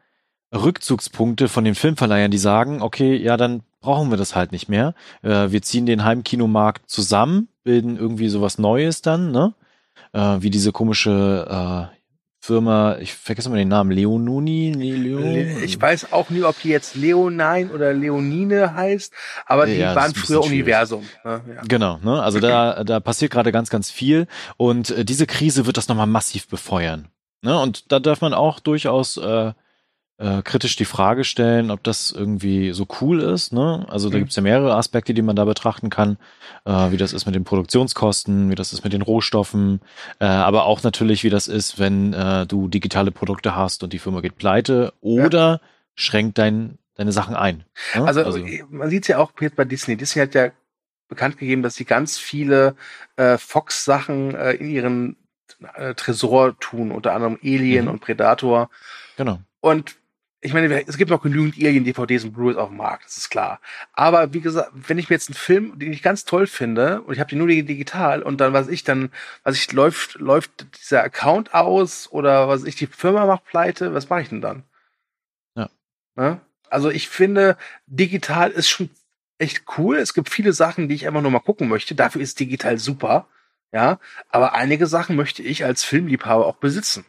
[0.52, 4.94] Rückzugspunkte von den Filmverleihern, die sagen, okay, ja, dann brauchen wir das halt nicht mehr.
[5.22, 9.54] Äh, wir ziehen den Heimkinomarkt zusammen, bilden irgendwie sowas Neues dann, ne?
[10.12, 11.95] Äh, wie diese komische äh,
[12.47, 15.64] Firma, ich vergesse mal den Namen, Leonuni, Leon?
[15.64, 19.12] Ich weiß auch nie, ob die jetzt Leonine oder Leonine heißt,
[19.47, 21.05] aber die ja, waren früher Universum.
[21.24, 21.42] Ne?
[21.57, 21.62] Ja.
[21.66, 22.22] Genau, ne?
[22.22, 26.07] also da, da passiert gerade ganz, ganz viel und äh, diese Krise wird das nochmal
[26.07, 27.09] massiv befeuern.
[27.42, 27.59] Ne?
[27.61, 29.53] Und da darf man auch durchaus äh,
[30.18, 33.52] äh, kritisch die Frage stellen, ob das irgendwie so cool ist.
[33.52, 33.84] Ne?
[33.88, 34.20] Also da mhm.
[34.20, 36.16] gibt es ja mehrere Aspekte, die man da betrachten kann,
[36.64, 39.80] äh, wie das ist mit den Produktionskosten, wie das ist mit den Rohstoffen,
[40.18, 43.98] äh, aber auch natürlich, wie das ist, wenn äh, du digitale Produkte hast und die
[43.98, 45.60] Firma geht pleite oder ja.
[45.94, 47.64] schränkt dein, deine Sachen ein.
[47.94, 48.06] Ne?
[48.06, 48.40] Also, also
[48.70, 49.96] man sieht es ja auch jetzt bei Disney.
[49.96, 50.50] Disney hat ja
[51.08, 52.74] bekannt gegeben, dass sie ganz viele
[53.16, 55.16] äh, Fox-Sachen äh, in ihren
[55.74, 57.90] äh, Tresor tun, unter anderem Alien mhm.
[57.92, 58.70] und Predator.
[59.16, 59.40] Genau.
[59.60, 59.96] Und
[60.47, 63.61] ich meine, es gibt noch genügend Alien-DVDs und Blu-rays auf dem Markt, das ist klar.
[63.92, 67.12] Aber wie gesagt, wenn ich mir jetzt einen Film, den ich ganz toll finde, und
[67.12, 69.11] ich habe den nur digital, und dann, was ich dann,
[69.42, 74.09] was ich, läuft, läuft dieser Account aus, oder was ich, die Firma macht pleite, was
[74.09, 74.62] mache ich denn dann?
[75.57, 75.68] Ja.
[76.14, 76.40] Ne?
[76.70, 78.88] Also ich finde, digital ist schon
[79.38, 79.97] echt cool.
[79.97, 81.97] Es gibt viele Sachen, die ich einfach nur mal gucken möchte.
[81.97, 83.26] Dafür ist digital super.
[83.72, 83.99] Ja.
[84.30, 87.05] Aber einige Sachen möchte ich als Filmliebhaber auch besitzen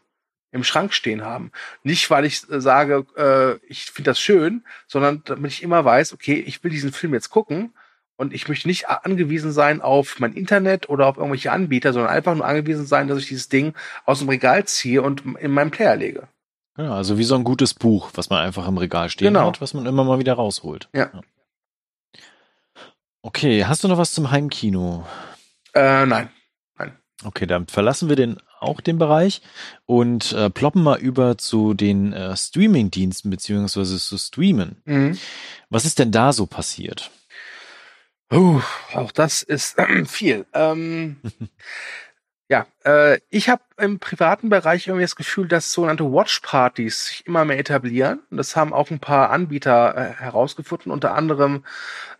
[0.52, 1.52] im Schrank stehen haben.
[1.84, 6.14] Nicht, weil ich äh, sage, äh, ich finde das schön, sondern damit ich immer weiß,
[6.14, 7.74] okay, ich will diesen Film jetzt gucken
[8.16, 12.36] und ich möchte nicht angewiesen sein auf mein Internet oder auf irgendwelche Anbieter, sondern einfach
[12.36, 13.74] nur angewiesen sein, dass ich dieses Ding
[14.06, 16.28] aus dem Regal ziehe und in meinen Player lege.
[16.78, 19.48] Ja, also wie so ein gutes Buch, was man einfach im Regal stehen genau.
[19.48, 20.89] hat, was man immer mal wieder rausholt.
[20.93, 21.10] Ja.
[21.14, 21.22] ja.
[23.22, 25.06] Okay, hast du noch was zum Heimkino?
[25.74, 26.30] Äh, nein.
[27.24, 29.41] Okay, dann verlassen wir den auch den Bereich
[29.86, 34.78] und äh, ploppen mal über zu den äh, Streaming-Diensten beziehungsweise zu Streamen.
[34.86, 35.18] Mhm.
[35.70, 37.12] Was ist denn da so passiert?
[38.32, 38.62] Uh,
[38.93, 40.45] auch das ist äh, viel.
[40.53, 41.18] Ähm,
[42.50, 47.43] Ja, äh, ich habe im privaten Bereich irgendwie das Gefühl, dass sogenannte Watch-Partys sich immer
[47.43, 48.22] mehr etablieren.
[48.32, 51.66] Und das haben auch ein paar Anbieter äh, herausgefunden, unter anderem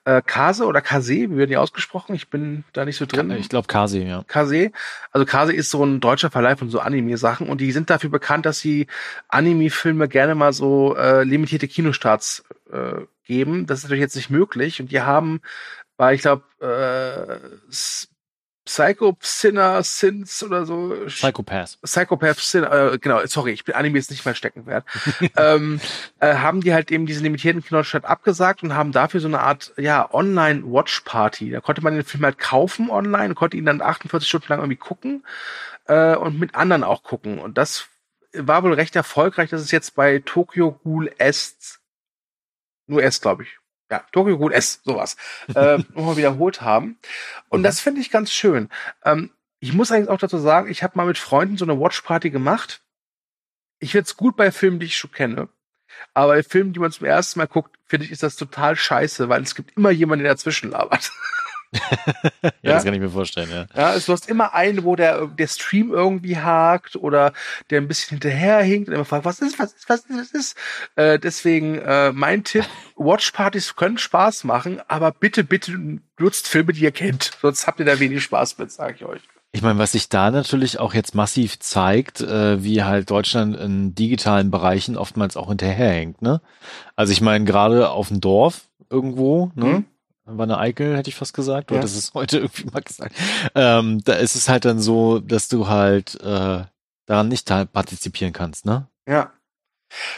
[0.04, 2.14] äh, Kase oder Kase, wie werden die ausgesprochen?
[2.14, 3.32] Ich bin da nicht so drin.
[3.32, 4.24] Ich glaube Kasi, ja.
[4.28, 4.72] Kase.
[5.12, 8.46] Also Kase ist so ein deutscher Verleih von so Anime-Sachen und die sind dafür bekannt,
[8.46, 8.88] dass sie
[9.30, 13.66] Anime-Filme gerne mal so äh, limitierte Kinostarts äh, geben.
[13.66, 15.40] Das ist natürlich jetzt nicht möglich und die haben
[15.96, 17.70] bei, ich glaube, äh,
[18.68, 20.94] Psycho Sinner Sins oder so.
[21.08, 21.80] Psychopath.
[21.82, 24.86] Psychopath Sinner, äh, genau, sorry, ich bin Anime jetzt nicht mein Steckenwert.
[25.38, 25.80] ähm,
[26.20, 29.74] äh, haben die halt eben diese limitierten Kinostart abgesagt und haben dafür so eine Art,
[29.78, 31.50] ja, Online-Watch-Party.
[31.50, 34.76] Da konnte man den Film halt kaufen online, konnte ihn dann 48 Stunden lang irgendwie
[34.76, 35.26] gucken
[35.86, 37.40] äh, und mit anderen auch gucken.
[37.40, 37.88] Und das
[38.34, 39.50] war wohl recht erfolgreich.
[39.50, 41.80] Das ist jetzt bei Tokyo Ghoul S,
[42.86, 43.58] nur S, glaube ich
[43.90, 45.16] ja, Tokyo Ghoul S, sowas,
[45.54, 46.98] äh, nochmal wiederholt haben.
[47.50, 47.68] Und okay.
[47.68, 48.70] das finde ich ganz schön.
[49.04, 52.30] Ähm, ich muss eigentlich auch dazu sagen, ich habe mal mit Freunden so eine Watchparty
[52.30, 52.82] gemacht.
[53.80, 55.50] Ich finde es gut bei Filmen, die ich schon kenne.
[56.14, 59.30] Aber bei Filmen, die man zum ersten Mal guckt, finde ich, ist das total scheiße,
[59.30, 61.12] weil es gibt immer jemanden, der dazwischen labert.
[62.44, 63.66] ja, ja, das kann ich mir vorstellen, ja.
[63.76, 67.34] Ja, also du hast immer einen, wo der, der Stream irgendwie hakt oder
[67.70, 70.58] der ein bisschen hinterherhinkt und immer fragt, was ist, was ist, was ist, was ist.
[70.96, 72.66] Äh, deswegen äh, mein Tipp,
[72.96, 77.32] Watchpartys können Spaß machen, aber bitte, bitte nutzt Filme, die ihr kennt.
[77.42, 79.22] Sonst habt ihr da wenig Spaß mit, sage ich euch.
[79.52, 83.96] Ich meine, was sich da natürlich auch jetzt massiv zeigt, äh, wie halt Deutschland in
[83.96, 86.42] digitalen Bereichen oftmals auch hinterherhängt, ne?
[86.96, 89.66] Also ich meine, gerade auf dem Dorf irgendwo, ne?
[89.66, 89.86] Mhm
[90.28, 91.72] war eine Eikel, hätte ich fast gesagt.
[91.72, 91.82] Oder ja.
[91.82, 93.16] das ist heute irgendwie mal gesagt.
[93.56, 96.64] Ähm, da ist es halt dann so, dass du halt äh,
[97.06, 98.88] daran nicht partizipieren kannst, ne?
[99.08, 99.32] Ja.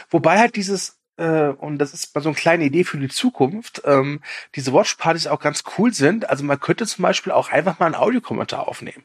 [0.08, 3.82] Wobei halt dieses, äh, und das ist mal so eine kleine Idee für die Zukunft,
[3.84, 4.20] ähm,
[4.56, 6.28] diese Watchpartys auch ganz cool sind.
[6.28, 9.04] Also man könnte zum Beispiel auch einfach mal einen Audiokommentar aufnehmen.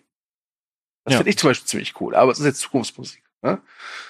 [1.03, 1.17] Das ja.
[1.19, 3.23] finde ich zum Beispiel ziemlich cool, aber es ist jetzt Zukunftsmusik.
[3.43, 3.61] Ne?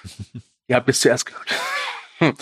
[0.68, 1.54] Ihr habt es zuerst gehört.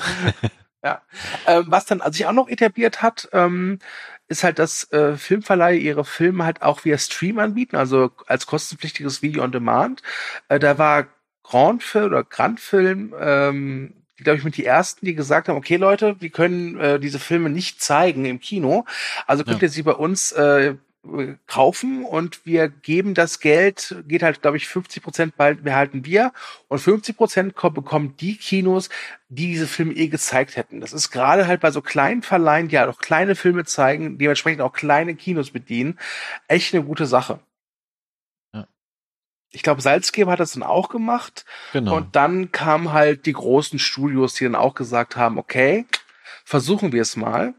[0.84, 1.02] ja.
[1.46, 3.80] Ähm, was dann also sich auch noch etabliert hat, ähm,
[4.28, 9.22] ist halt, dass äh, Filmverleihe ihre Filme halt auch via Stream anbieten, also als kostenpflichtiges
[9.22, 10.02] Video on Demand.
[10.48, 11.06] Äh, da war
[11.42, 15.56] Grand Film oder Grand Film, ähm, die glaube ich mit die ersten, die gesagt haben,
[15.56, 18.86] okay Leute, wir können äh, diese Filme nicht zeigen im Kino,
[19.26, 19.66] also könnt ja.
[19.66, 20.76] ihr sie bei uns äh,
[21.46, 26.32] kaufen und wir geben das Geld, geht halt, glaube ich, 50 Prozent bald behalten wir
[26.68, 28.88] und 50 Prozent bekommen die Kinos,
[29.28, 30.80] die diese Filme eh gezeigt hätten.
[30.80, 34.62] Das ist gerade halt bei so kleinen Verleihen, die halt auch kleine Filme zeigen, dementsprechend
[34.62, 35.98] auch kleine Kinos bedienen,
[36.48, 37.40] echt eine gute Sache.
[38.55, 38.66] Ja.
[39.50, 41.44] Ich glaube, Salzgeber hat das dann auch gemacht.
[41.72, 41.96] Genau.
[41.96, 45.84] Und dann kamen halt die großen Studios, die dann auch gesagt haben, okay,
[46.44, 47.55] versuchen wir es mal.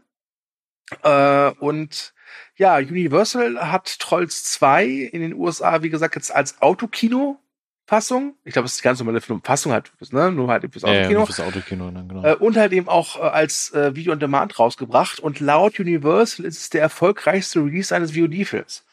[1.02, 2.12] Äh, und
[2.56, 7.38] ja, Universal hat Trolls 2 in den USA, wie gesagt, jetzt als Autokino
[7.86, 8.34] Fassung.
[8.44, 10.32] Ich glaube, es ist die ganz normale Fassung halt, ne?
[10.32, 11.20] nur halt fürs Autokino.
[11.20, 12.24] Ja, fürs Autokino dann, genau.
[12.24, 15.20] Äh, und halt eben auch äh, als äh, Video on Demand rausgebracht.
[15.20, 18.84] Und laut Universal ist es der erfolgreichste Release eines VOD-Films.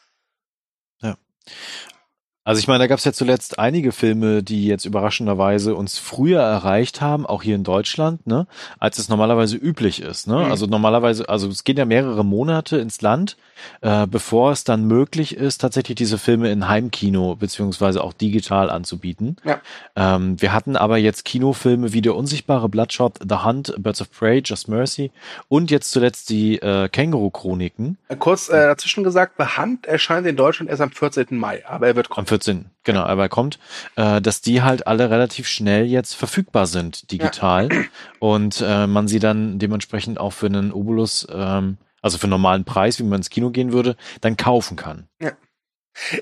[1.02, 1.16] Ja.
[2.46, 6.42] Also ich meine, da gab es ja zuletzt einige Filme, die jetzt überraschenderweise uns früher
[6.42, 8.46] erreicht haben, auch hier in Deutschland, ne,
[8.78, 10.28] als es normalerweise üblich ist.
[10.28, 10.36] Ne?
[10.36, 10.50] Mhm.
[10.50, 13.38] Also normalerweise, also es gehen ja mehrere Monate ins Land,
[13.80, 19.36] äh, bevor es dann möglich ist, tatsächlich diese Filme in Heimkino beziehungsweise auch digital anzubieten.
[19.44, 19.62] Ja.
[19.96, 24.42] Ähm, wir hatten aber jetzt Kinofilme wie Der unsichtbare Bloodshot, The Hunt, Birds of Prey,
[24.44, 25.12] Just Mercy
[25.48, 27.96] und jetzt zuletzt die äh, Känguru-Chroniken.
[28.18, 31.26] Kurz äh, dazwischen gesagt, The Hunt erscheint in Deutschland erst am 14.
[31.30, 32.26] Mai, aber er wird kommen.
[32.34, 33.60] 14, genau, aber kommt,
[33.94, 37.68] äh, dass die halt alle relativ schnell jetzt verfügbar sind, digital.
[37.72, 37.82] Ja.
[38.18, 42.64] Und äh, man sie dann dementsprechend auch für einen Obolus, ähm, also für einen normalen
[42.64, 45.06] Preis, wie man ins Kino gehen würde, dann kaufen kann.
[45.20, 45.30] Ja.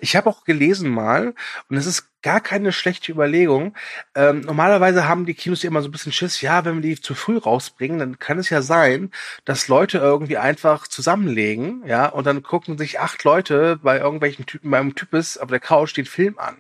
[0.01, 1.35] Ich habe auch gelesen mal,
[1.69, 3.75] und es ist gar keine schlechte Überlegung.
[4.15, 7.01] Ähm, normalerweise haben die Kinos ja immer so ein bisschen Schiss, ja, wenn wir die
[7.01, 9.11] zu früh rausbringen, dann kann es ja sein,
[9.45, 14.71] dass Leute irgendwie einfach zusammenlegen, ja, und dann gucken sich acht Leute bei irgendwelchen Typen
[14.71, 16.57] beim Types auf der Couch den Film an.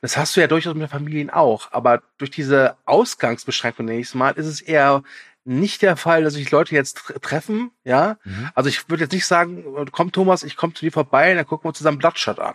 [0.00, 4.46] Das hast du ja durchaus mit Familien auch, aber durch diese Ausgangsbeschränkung nächstes Mal ist
[4.46, 5.02] es eher
[5.44, 8.18] nicht der Fall, dass sich Leute jetzt treffen, ja.
[8.24, 8.50] Mhm.
[8.54, 11.64] Also ich würde jetzt nicht sagen, komm Thomas, ich komme zu dir vorbei, dann gucken
[11.64, 12.54] wir uns zusammen Bloodshot an.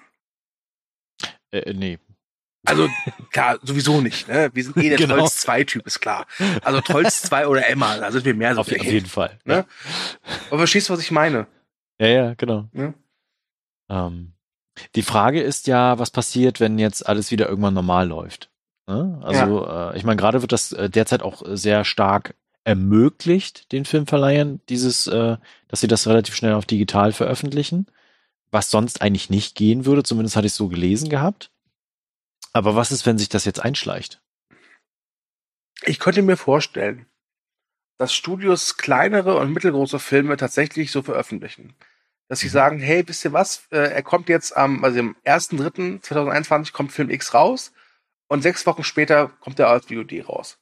[1.52, 2.00] Äh, äh nee.
[2.66, 2.90] Also
[3.32, 4.28] klar, sowieso nicht.
[4.28, 4.50] Ne?
[4.54, 5.16] Wir sind eh der genau.
[5.16, 6.26] Trolls 2 Typ, ist klar.
[6.62, 8.62] Also Trolls 2 oder Emma, da sind wir mehr so.
[8.62, 9.40] Auf, auf jeden Fall.
[9.46, 9.54] Ne?
[9.54, 9.66] Ja.
[10.50, 11.48] Aber verstehst du, was ich meine?
[12.00, 12.68] Ja, ja, genau.
[12.74, 12.94] Ja?
[13.90, 14.34] Ähm,
[14.96, 18.50] die Frage ist ja, was passiert, wenn jetzt alles wieder irgendwann normal läuft?
[18.88, 19.20] Ne?
[19.24, 19.92] Also ja.
[19.92, 25.07] äh, ich meine, gerade wird das äh, derzeit auch sehr stark ermöglicht den Filmverleihern dieses,
[25.07, 25.38] äh,
[25.68, 27.88] dass sie das relativ schnell auf digital veröffentlichen,
[28.51, 30.03] was sonst eigentlich nicht gehen würde.
[30.03, 31.51] Zumindest hatte ich so gelesen gehabt.
[32.53, 34.22] Aber was ist, wenn sich das jetzt einschleicht?
[35.84, 37.05] Ich könnte mir vorstellen,
[37.97, 41.76] dass Studios kleinere und mittelgroße Filme tatsächlich so veröffentlichen.
[42.28, 42.51] Dass sie Mhm.
[42.51, 47.10] sagen, hey, wisst ihr was, äh, er kommt jetzt am, also am 1.3.2021 kommt Film
[47.10, 47.74] X raus
[48.28, 50.57] und sechs Wochen später kommt er als VOD raus.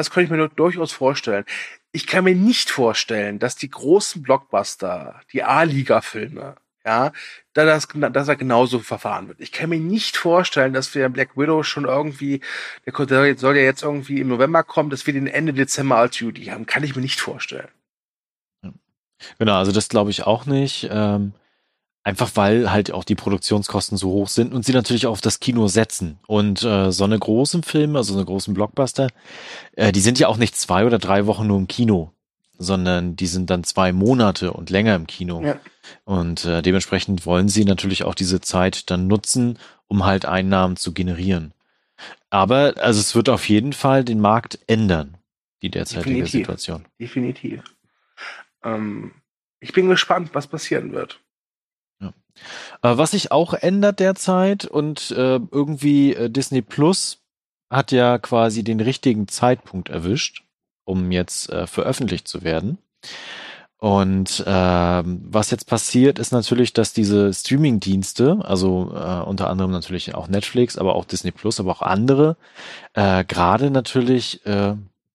[0.00, 1.44] Das könnte ich mir durchaus vorstellen.
[1.92, 7.12] Ich kann mir nicht vorstellen, dass die großen Blockbuster, die A-Liga-Filme, ja,
[7.52, 9.42] da das, dass er genauso verfahren wird.
[9.42, 12.40] Ich kann mir nicht vorstellen, dass wir Black Widow schon irgendwie,
[12.86, 16.46] der soll ja jetzt irgendwie im November kommen, dass wir den Ende Dezember als Judy
[16.46, 16.64] haben.
[16.64, 17.68] Kann ich mir nicht vorstellen.
[19.38, 20.88] Genau, also das glaube ich auch nicht.
[20.90, 21.34] Ähm,
[22.02, 25.40] einfach weil halt auch die Produktionskosten so hoch sind und sie natürlich auch auf das
[25.40, 26.18] Kino setzen.
[26.26, 29.08] Und äh, so eine großen Filme, also so eine großen Blockbuster,
[29.76, 32.12] äh, die sind ja auch nicht zwei oder drei Wochen nur im Kino,
[32.58, 35.42] sondern die sind dann zwei Monate und länger im Kino.
[35.42, 35.58] Ja.
[36.04, 40.94] Und äh, dementsprechend wollen sie natürlich auch diese Zeit dann nutzen, um halt Einnahmen zu
[40.94, 41.52] generieren.
[42.30, 45.18] Aber also es wird auf jeden Fall den Markt ändern,
[45.60, 46.32] die derzeitige Definitiv.
[46.32, 46.86] Situation.
[46.98, 47.62] Definitiv.
[48.64, 49.12] Ähm,
[49.58, 51.20] ich bin gespannt, was passieren wird.
[52.82, 57.18] Äh, was sich auch ändert derzeit und äh, irgendwie äh, Disney Plus
[57.70, 60.44] hat ja quasi den richtigen Zeitpunkt erwischt,
[60.84, 62.78] um jetzt äh, veröffentlicht zu werden.
[63.78, 70.14] Und ähm, was jetzt passiert, ist natürlich, dass diese Streaming-Dienste, also äh, unter anderem natürlich
[70.14, 72.36] auch Netflix, aber auch Disney Plus, aber auch andere,
[72.92, 74.42] äh, gerade natürlich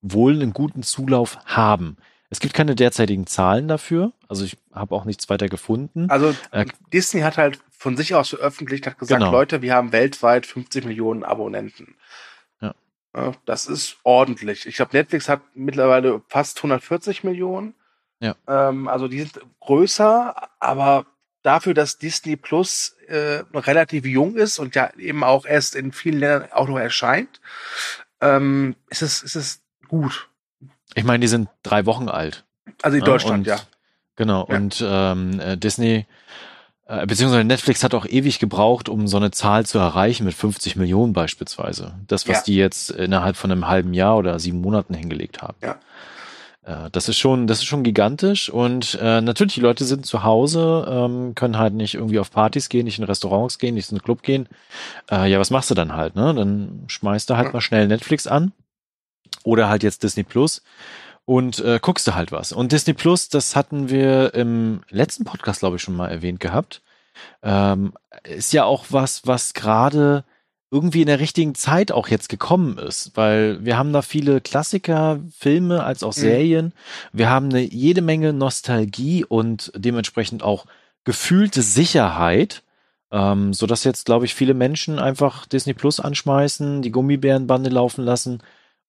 [0.01, 1.97] wohl einen guten Zulauf haben.
[2.29, 6.09] Es gibt keine derzeitigen Zahlen dafür, also ich habe auch nichts weiter gefunden.
[6.09, 9.31] Also Äh, Disney hat halt von sich aus veröffentlicht, hat gesagt, Genau.
[9.31, 11.95] Leute, wir haben weltweit 50 Millionen Abonnenten.
[12.61, 12.73] Ja.
[13.15, 14.65] Ja, das ist ordentlich.
[14.65, 17.75] Ich glaube, Netflix hat mittlerweile fast 140 Millionen.
[18.19, 18.35] Ja.
[18.47, 21.05] Ähm, also die sind größer, aber
[21.43, 26.19] dafür, dass Disney Plus äh, relativ jung ist und ja eben auch erst in vielen
[26.19, 27.39] Ländern auch noch erscheint,
[28.21, 30.29] ähm, ist es, ist es gut.
[30.95, 32.45] Ich meine, die sind drei Wochen alt.
[32.81, 33.59] Also in Deutschland, ja.
[34.15, 34.47] Genau.
[34.49, 34.55] Ja.
[34.57, 36.05] Und ähm, äh, Disney,
[36.87, 40.75] äh, beziehungsweise Netflix hat auch ewig gebraucht, um so eine Zahl zu erreichen mit 50
[40.75, 41.95] Millionen beispielsweise.
[42.07, 42.43] Das, was Ja.
[42.43, 45.57] die jetzt innerhalb von einem halben Jahr oder sieben Monaten hingelegt haben.
[45.61, 45.79] Ja.
[46.85, 50.23] Äh, das ist schon, das ist schon gigantisch und äh, natürlich, die Leute sind zu
[50.23, 53.97] Hause, ähm, können halt nicht irgendwie auf Partys gehen, nicht in Restaurants gehen, nicht in
[53.97, 54.47] den Club gehen.
[55.11, 56.33] Äh, ja, was machst du dann halt, ne?
[56.33, 57.53] Dann schmeißt du halt Ja.
[57.53, 58.51] mal schnell Netflix an
[59.43, 60.61] oder halt jetzt Disney Plus
[61.25, 62.51] und äh, guckst du halt was.
[62.51, 66.81] Und Disney Plus, das hatten wir im letzten Podcast, glaube ich, schon mal erwähnt gehabt,
[67.43, 70.23] ähm, ist ja auch was, was gerade
[70.71, 75.19] irgendwie in der richtigen Zeit auch jetzt gekommen ist, weil wir haben da viele Klassiker,
[75.37, 76.19] Filme als auch Mhm.
[76.21, 76.73] Serien.
[77.13, 80.65] Wir haben eine jede Menge Nostalgie und dementsprechend auch
[81.05, 82.63] gefühlte Sicherheit,
[83.11, 88.03] ähm, so dass jetzt, glaube ich, viele Menschen einfach Disney Plus anschmeißen, die Gummibärenbande laufen
[88.03, 88.41] lassen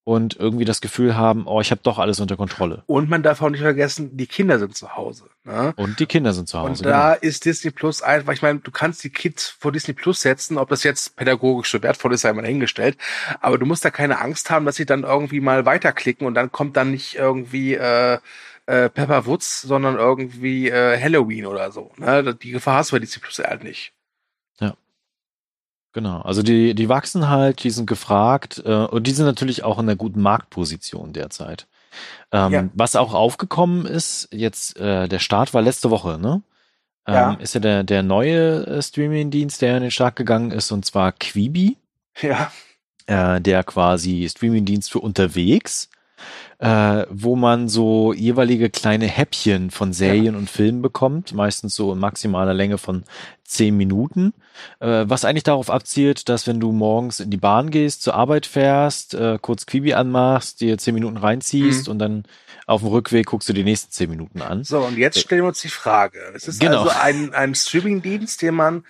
[0.07, 2.85] und irgendwie das Gefühl haben, oh, ich habe doch alles unter Kontrolle.
[2.87, 5.25] Und man darf auch nicht vergessen, die Kinder sind zu Hause.
[5.43, 5.73] Ne?
[5.75, 6.69] Und die Kinder sind zu Hause.
[6.69, 7.29] Und da genau.
[7.29, 10.69] ist Disney Plus einfach, ich meine, du kannst die Kids vor Disney Plus setzen, ob
[10.69, 12.97] das jetzt pädagogisch so wertvoll ist, sei mal dahingestellt.
[13.41, 16.53] Aber du musst da keine Angst haben, dass sie dann irgendwie mal weiterklicken und dann
[16.53, 18.21] kommt dann nicht irgendwie äh,
[18.67, 21.91] äh, Pepper Woods, sondern irgendwie äh, Halloween oder so.
[21.97, 22.33] Ne?
[22.33, 23.93] Die Gefahr hast du bei Disney Plus halt nicht.
[25.97, 29.79] Genau, also die, die wachsen halt, die sind gefragt äh, und die sind natürlich auch
[29.79, 31.67] in einer guten Marktposition derzeit.
[32.33, 32.69] Ähm, Ja.
[32.75, 36.43] Was auch aufgekommen ist, jetzt äh, der Start war letzte Woche, ne?
[37.07, 37.33] Ähm, Ja.
[37.41, 41.13] Ist ja der, der neue äh, Streaming-Dienst, der in den Start gegangen ist, und zwar
[41.13, 41.79] Quibi,
[42.21, 42.53] Ja,
[43.07, 45.89] äh, der quasi Streaming-Dienst für unterwegs,
[46.59, 51.99] äh, wo man so jeweilige kleine Häppchen von Serien und Filmen bekommt, meistens so in
[51.99, 53.05] maximaler Länge von
[53.45, 54.33] zehn Minuten,
[54.81, 58.47] äh, was eigentlich darauf abzielt, dass wenn du morgens in die Bahn gehst, zur Arbeit
[58.47, 61.93] fährst, äh, kurz Quibi anmachst, dir zehn Minuten reinziehst Mhm.
[61.93, 62.23] und dann
[62.67, 64.65] auf dem Rückweg guckst du die nächsten zehn Minuten an.
[64.65, 66.19] so und jetzt stellen wir uns die Frage.
[66.35, 66.83] Es ist Genau.
[66.83, 68.85] also ein, ein Streaming-Dienst, den man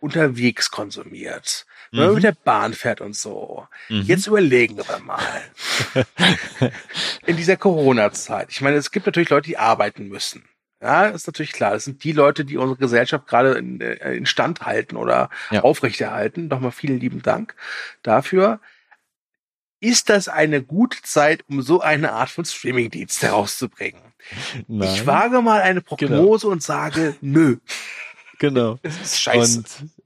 [0.00, 1.66] unterwegs konsumiert.
[1.90, 2.14] Wenn man Mhm.
[2.16, 3.66] mit der Bahn fährt und so.
[3.88, 4.02] Mhm.
[4.02, 5.42] Jetzt überlegen wir mal.
[7.26, 8.48] in dieser Corona-Zeit.
[8.50, 10.44] Ich meine, es gibt natürlich Leute, die arbeiten müssen.
[10.82, 11.72] Ja, ist natürlich klar.
[11.72, 15.62] Das sind die Leute, die unsere Gesellschaft gerade in, äh, in Stand halten oder Ja.
[15.62, 16.48] aufrechterhalten.
[16.48, 17.54] Nochmal vielen lieben Dank
[18.02, 18.60] dafür.
[19.80, 24.00] Ist das eine gute Zeit, um so eine Art von Streamingdienst herauszubringen?
[24.68, 24.88] Nein.
[24.94, 27.56] Ich wage mal eine Prognose und sage, nö,
[28.38, 28.78] genau.
[28.82, 29.62] es ist scheiße.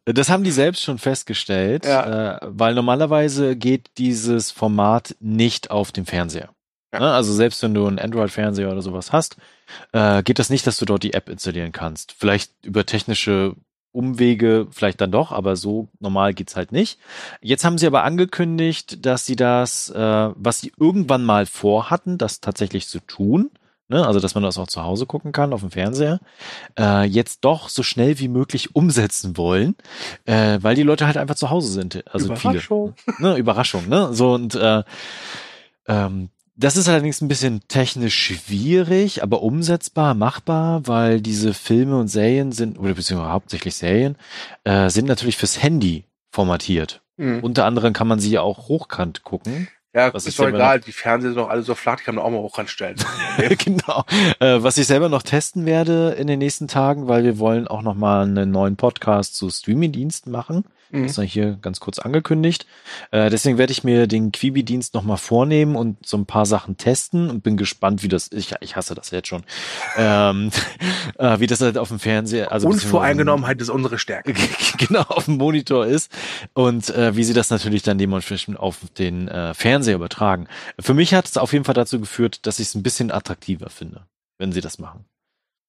[0.07, 2.37] Und das haben die selbst schon festgestellt, Ja.
[2.37, 6.51] äh, weil normalerweise geht dieses Format nicht auf dem Fernseher.
[6.93, 7.01] Ja.
[7.01, 7.13] Ne?
[7.13, 9.37] Also selbst wenn du einen Android-Fernseher oder sowas hast,
[9.93, 12.13] äh, geht das nicht, dass du dort die App installieren kannst.
[12.19, 13.55] Vielleicht über technische
[13.93, 16.99] Umwege vielleicht dann doch, aber so normal geht's halt nicht.
[17.41, 22.41] Jetzt haben sie aber angekündigt, dass sie das, äh, was sie irgendwann mal vorhatten, das
[22.41, 23.51] tatsächlich zu tun,
[23.91, 26.21] ne, also dass man das auch zu Hause gucken kann auf dem Fernseher,
[26.79, 29.75] äh, jetzt doch so schnell wie möglich umsetzen wollen,
[30.25, 32.05] äh, weil die Leute halt einfach zu Hause sind.
[32.11, 32.95] Also Überraschung.
[33.05, 33.17] viele.
[33.19, 34.09] Ne, Überraschung, ne?
[34.13, 34.83] So und äh,
[35.87, 42.09] ähm, das ist allerdings ein bisschen technisch schwierig, aber umsetzbar, machbar, weil diese Filme und
[42.09, 44.17] Serien sind, oder beziehungsweise hauptsächlich Serien,
[44.65, 47.01] äh, sind natürlich fürs Handy formatiert.
[47.17, 47.41] Mhm.
[47.41, 49.69] Unter anderem kann man sie ja auch hochkant gucken.
[49.93, 52.25] Ja, Was ist doch egal, die Fernseher sind doch alle so flach, die kann man
[52.25, 52.97] auch mal hochranstellen.
[53.59, 54.05] genau.
[54.39, 57.83] Äh, was ich selber noch testen werde in den nächsten Tagen, weil wir wollen auch
[57.83, 60.65] noch mal einen neuen Podcast zu Streaming-Diensten machen.
[60.91, 61.03] Mhm.
[61.03, 62.67] Das ist ja hier ganz kurz angekündigt.
[63.11, 66.77] Äh, deswegen werde ich mir den Quibi-Dienst noch mal vornehmen und so ein paar Sachen
[66.77, 69.43] testen und bin gespannt, wie das ich, ich hasse das jetzt schon,
[69.97, 70.51] ähm,
[71.19, 74.35] äh, wie das halt auf dem Fernseher, also Unvoreingenommenheit ist unsere Stärke.
[74.79, 76.11] genau auf dem Monitor ist
[76.55, 80.47] und äh, wie sie das natürlich dann dementsprechend auf den äh, Fernseher übertragen.
[80.79, 83.71] Für mich hat es auf jeden Fall dazu geführt, dass ich es ein bisschen attraktiver
[83.71, 84.07] finde,
[84.39, 85.05] wenn sie das machen.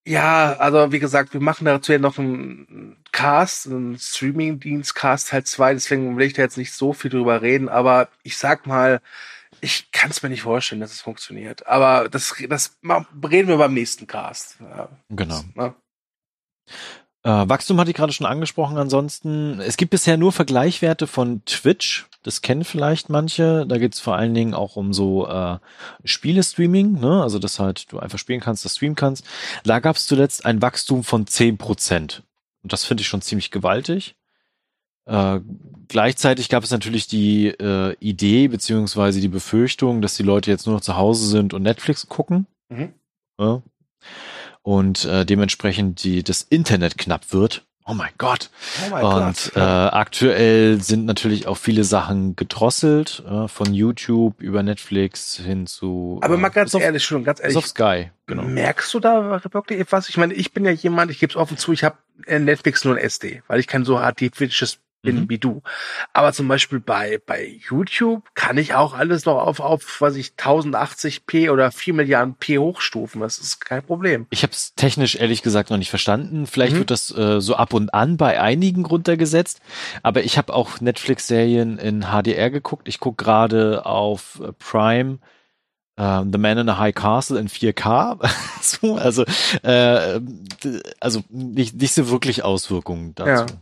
[0.08, 5.44] Ja, also wie gesagt, wir machen dazu ja noch einen Cast, einen Streaming-Dienst, Cast Teil
[5.44, 9.00] 2, deswegen will ich da jetzt nicht so viel drüber reden, aber ich sag mal,
[9.60, 11.68] ich kann es mir nicht vorstellen, dass es funktioniert.
[11.68, 14.58] Aber das, das reden wir beim nächsten Cast.
[14.60, 15.36] Ja, Genau.
[15.36, 15.76] das, ne?
[17.24, 18.78] Äh, Wachstum hatte ich gerade schon angesprochen.
[18.78, 22.08] Ansonsten, es gibt bisher nur Vergleichwerte von Twitch.
[22.24, 23.66] Das kennen vielleicht manche.
[23.68, 25.58] Da geht's vor allen Dingen auch um so äh,
[26.04, 27.22] Spiele-Streaming, ne?
[27.22, 29.26] Also, dass halt du einfach spielen kannst, das streamen kannst.
[29.64, 32.22] Da gab's zuletzt ein Wachstum von 10%.
[32.64, 34.16] Und das finde ich schon ziemlich gewaltig.
[35.06, 35.40] Äh,
[35.88, 40.76] gleichzeitig gab es natürlich die äh, Idee beziehungsweise die Befürchtung, dass die Leute jetzt nur
[40.76, 42.46] noch zu Hause sind und Netflix gucken.
[42.70, 42.94] Mhm.
[43.40, 43.62] Ja.
[44.64, 47.66] Und äh, dementsprechend die, das Internet knapp wird.
[47.86, 48.52] Oh mein Gott.
[48.86, 49.56] Oh mein Und Gott.
[49.56, 56.20] äh, aktuell sind natürlich auch viele Sachen gedrosselt, äh, von YouTube über Netflix hin zu.
[56.22, 58.44] Aber äh, mal ganz bis auf, ehrlich, schon ganz ehrlich, auf Sky, genau.
[58.44, 60.10] merkst du da wirklich etwas?
[60.10, 61.98] Ich meine, ich bin ja jemand, ich gebe es offen zu, ich habe
[62.28, 65.30] Netflix nur ein SD, weil ich kein so HD-kritisches bin Mhm.
[65.30, 65.62] wie du.
[66.14, 70.34] Aber zum Beispiel bei, bei YouTube kann ich auch alles noch auf, auf, was ich,
[70.38, 73.22] 1080p oder 4 Milliarden P hochstufen.
[73.22, 74.28] Das ist kein Problem.
[74.30, 76.46] Ich habe es technisch ehrlich gesagt noch nicht verstanden.
[76.48, 76.80] Vielleicht Mhm.
[76.80, 79.60] wird das äh, so ab und an bei einigen runtergesetzt.
[80.04, 82.88] Aber ich habe auch Netflix-Serien in HDR geguckt.
[82.88, 85.18] Ich gucke gerade auf Prime
[85.98, 88.20] äh, The Man in a High Castle in 4K.
[88.62, 89.26] so, also
[89.64, 90.20] äh,
[91.00, 93.54] also nicht, nicht so wirklich Auswirkungen dazu.
[93.54, 93.60] Ja.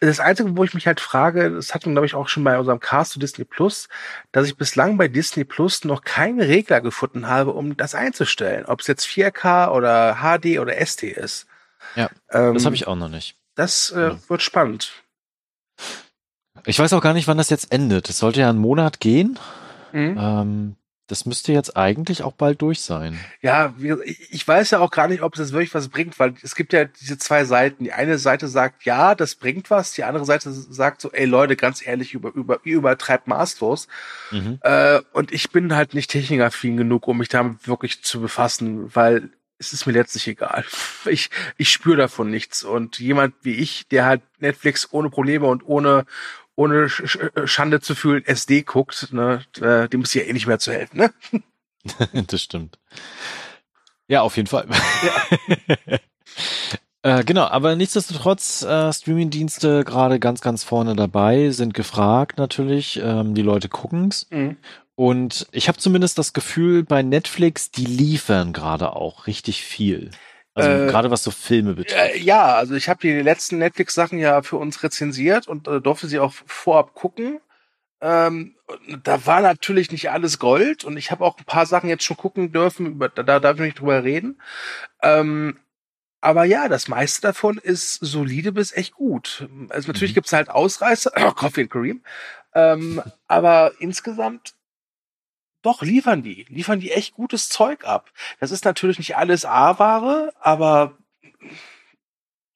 [0.00, 2.58] Das Einzige, wo ich mich halt frage, das hatten wir, glaube ich, auch schon bei
[2.58, 3.88] unserem Cast zu Disney Plus,
[4.32, 8.66] dass ich bislang bei Disney Plus noch keinen Regler gefunden habe, um das einzustellen.
[8.66, 11.46] Ob es jetzt 4K oder HD oder ST ist.
[11.96, 13.36] Ja, ähm, Das habe ich auch noch nicht.
[13.54, 14.18] Das äh, Ja.
[14.28, 14.92] wird spannend.
[16.66, 18.08] Ich weiß auch gar nicht, wann das jetzt endet.
[18.10, 19.38] Es sollte ja einen Monat gehen.
[19.92, 20.16] Mhm.
[20.18, 20.76] Ähm,
[21.10, 23.18] das müsste jetzt eigentlich auch bald durch sein.
[23.42, 23.74] Ja,
[24.30, 26.72] ich weiß ja auch gar nicht, ob es jetzt wirklich was bringt, weil es gibt
[26.72, 27.82] ja diese zwei Seiten.
[27.82, 29.92] Die eine Seite sagt, ja, das bringt was.
[29.92, 33.88] Die andere Seite sagt so, ey Leute, ganz ehrlich, über, über, ihr übertreibt maßlos.
[34.30, 34.60] Mhm.
[34.62, 39.30] Äh, und ich bin halt nicht technikaffin genug, um mich damit wirklich zu befassen, weil
[39.58, 40.64] es ist mir letztlich egal.
[41.06, 42.62] Ich, ich spüre davon nichts.
[42.62, 46.04] Und jemand wie ich, der halt Netflix ohne Probleme und ohne,
[46.60, 50.58] ohne Sch- Schande zu fühlen SD guckt, ne, äh, dem ist ja eh nicht mehr
[50.58, 51.12] zu helfen, ne?
[52.26, 52.78] das stimmt.
[54.08, 54.66] Ja, auf jeden Fall.
[57.02, 63.00] äh, genau, aber nichtsdestotrotz, äh, Streaming-Dienste gerade ganz, ganz vorne dabei, sind gefragt natürlich.
[63.02, 64.26] Ähm, die Leute gucken's.
[64.30, 64.56] Mhm.
[64.96, 70.10] Und ich habe zumindest das Gefühl, bei Netflix, die liefern gerade auch richtig viel.
[70.54, 72.14] Also Äh, gerade was so Filme betrifft.
[72.14, 76.08] Äh, ja, also ich habe die letzten Netflix-Sachen ja für uns rezensiert und äh, durfte
[76.08, 77.40] sie auch vorab gucken.
[78.02, 78.56] Ähm,
[79.02, 82.16] da war natürlich nicht alles Gold und ich habe auch ein paar Sachen jetzt schon
[82.16, 84.40] gucken dürfen, über, da, da darf ich nicht drüber reden.
[85.02, 85.58] Ähm,
[86.22, 89.48] aber ja, das meiste davon ist solide bis echt gut.
[89.70, 90.14] Also natürlich Mhm.
[90.14, 92.02] gibt's halt Ausreißer, Coffee and Cream,
[92.54, 94.54] ähm, aber insgesamt
[95.62, 98.12] doch liefern die, liefern die echt gutes Zeug ab.
[98.38, 100.96] Das ist natürlich nicht alles A-Ware, aber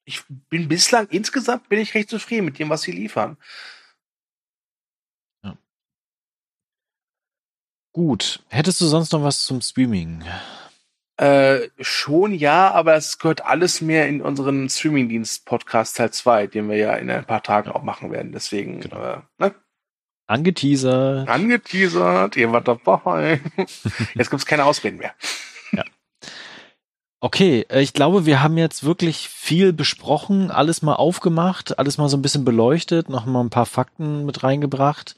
[0.05, 3.37] ich bin bislang insgesamt bin ich recht zufrieden mit dem, was sie liefern.
[7.93, 8.43] Gut.
[8.49, 10.21] Hättest du sonst noch was zum Streaming?
[11.17, 16.75] Äh, schon ja, aber es gehört alles mehr in unseren Streamingdienst-Podcast Teil 2, den wir
[16.75, 18.33] ja in ein paar Tagen auch machen werden.
[18.33, 19.01] Deswegen, Genau.
[19.01, 19.55] äh, ne?
[20.27, 21.29] Angeteasert.
[21.29, 23.41] angeteasert, ihr wart dabei.
[24.15, 25.13] Jetzt gibt's keine Ausreden mehr.
[27.25, 32.07] Okay, äh, ich glaube, wir haben jetzt wirklich viel besprochen, alles mal aufgemacht, alles mal
[32.07, 35.17] so ein bisschen beleuchtet, noch mal ein paar Fakten mit reingebracht.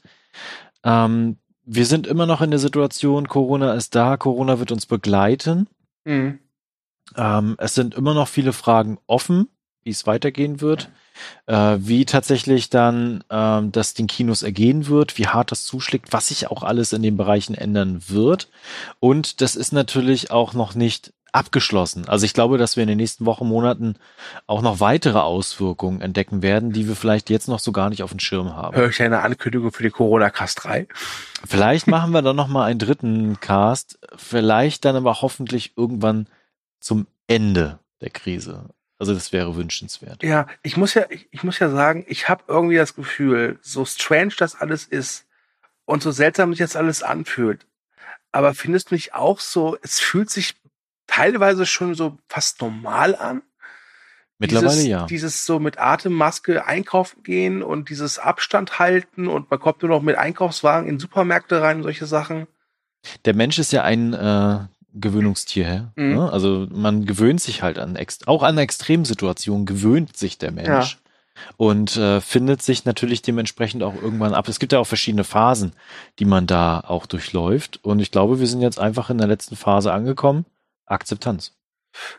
[0.84, 5.68] Ähm, wir sind immer noch in der Situation, Corona ist da, Corona wird uns begleiten.
[6.04, 6.38] Mhm.
[7.14, 9.48] Ähm, es sind immer noch viele Fragen offen,
[9.82, 10.90] wie es weitergehen wird,
[11.46, 16.28] äh, wie tatsächlich dann ähm, das den Kinos ergehen wird, wie hart das zuschlägt, was
[16.28, 18.48] sich auch alles in den Bereichen ändern wird.
[19.00, 22.08] Und das ist natürlich auch noch nicht abgeschlossen.
[22.08, 23.96] Also ich glaube, dass wir in den nächsten Wochen, Monaten
[24.46, 28.10] auch noch weitere Auswirkungen entdecken werden, die wir vielleicht jetzt noch so gar nicht auf
[28.10, 28.76] dem Schirm haben.
[28.76, 30.88] Höre ich eine Ankündigung für die Corona-Cast 3?
[31.46, 36.26] Vielleicht machen wir dann noch mal einen dritten Cast, vielleicht dann aber hoffentlich irgendwann
[36.80, 38.70] zum Ende der Krise.
[38.98, 40.22] Also das wäre wünschenswert.
[40.22, 43.84] Ja, ich muss ja, ich, ich muss ja sagen, ich habe irgendwie das Gefühl, so
[43.84, 45.26] strange das alles ist
[45.84, 47.64] und so seltsam sich das alles anfühlt.
[48.32, 50.56] Aber findest du nicht auch so, es fühlt sich
[51.06, 53.42] teilweise schon so fast normal an?
[54.38, 55.06] Mittlerweile dieses, ja.
[55.06, 60.02] Dieses so mit Atemmaske einkaufen gehen und dieses Abstand halten und man kommt nur noch
[60.02, 62.46] mit Einkaufswagen in Supermärkte rein und solche Sachen.
[63.24, 64.60] Der Mensch ist ja ein äh,
[64.94, 65.92] Gewöhnungstier.
[65.96, 66.14] Mhm.
[66.14, 66.32] Ne?
[66.32, 70.98] Also man gewöhnt sich halt an, auch an Extremsituationen gewöhnt sich der Mensch.
[71.56, 74.48] Und äh, findet sich natürlich dementsprechend auch irgendwann ab.
[74.48, 75.72] Es gibt ja auch verschiedene Phasen,
[76.18, 77.78] die man da auch durchläuft.
[77.84, 80.46] Und ich glaube, wir sind jetzt einfach in der letzten Phase angekommen.
[80.84, 81.52] Akzeptanz.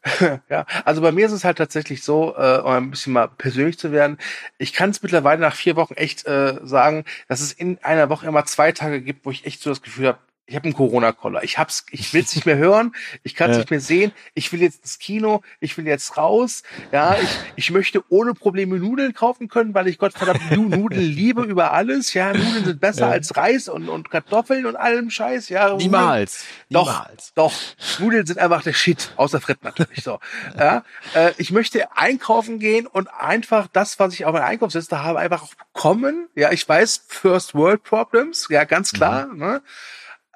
[0.50, 3.78] ja, also bei mir ist es halt tatsächlich so, äh, um ein bisschen mal persönlich
[3.78, 4.18] zu werden.
[4.58, 8.28] Ich kann es mittlerweile nach vier Wochen echt äh, sagen, dass es in einer Woche
[8.28, 11.44] immer zwei Tage gibt, wo ich echt so das Gefühl habe, ich habe einen Corona-Koller.
[11.44, 12.94] Ich hab's, ich will's nicht mehr hören,
[13.24, 13.60] ich kann es Ja.
[13.62, 14.12] nicht mehr sehen.
[14.34, 16.64] Ich will jetzt ins Kino, ich will jetzt raus.
[16.92, 21.44] Ja, ich, ich möchte ohne Probleme Nudeln kaufen können, weil ich Gottverdammt Nu- Nudeln liebe
[21.44, 22.14] über alles.
[22.14, 23.12] Ja, Nudeln sind besser Ja.
[23.12, 25.50] als Reis und, und Kartoffeln und allem Scheiß.
[25.50, 26.46] Ja, Niemals.
[26.70, 27.34] doch, Niemals.
[27.36, 27.54] doch.
[28.00, 30.20] Nudeln sind einfach der Shit, außer Frit natürlich so.
[30.58, 30.84] Ja,
[31.14, 35.44] äh, ich möchte einkaufen gehen und einfach das, was ich auf meiner Einkaufsliste habe, einfach
[35.44, 36.28] auch bekommen.
[36.36, 39.28] Ja, ich weiß, First World Problems, ja, ganz klar.
[39.34, 39.62] Ne?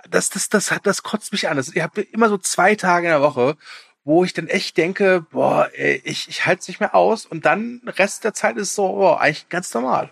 [0.09, 1.57] Das, das, das, hat, das kotzt mich an.
[1.57, 3.57] Das, ich habe immer so zwei Tage in der Woche,
[4.03, 7.45] wo ich dann echt denke, boah, ey, ich, ich halte es nicht mehr aus und
[7.45, 10.09] dann Rest der Zeit ist so, boah, eigentlich ganz normal.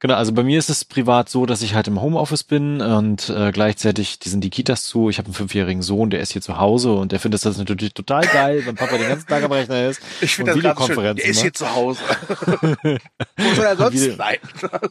[0.00, 3.30] Genau, also bei mir ist es privat so, dass ich halt im Homeoffice bin und
[3.30, 5.08] äh, gleichzeitig, die sind die Kitas zu.
[5.08, 7.94] Ich habe einen fünfjährigen Sohn, der ist hier zu Hause und der findet das natürlich
[7.94, 10.00] total geil, wenn Papa den ganzen Tag am Rechner ist.
[10.20, 10.96] Ich finde das gerade schön.
[10.96, 12.00] Videokonferenzen Der ist hier zu Hause.
[12.82, 14.36] Wo soll er sonst Video- sein?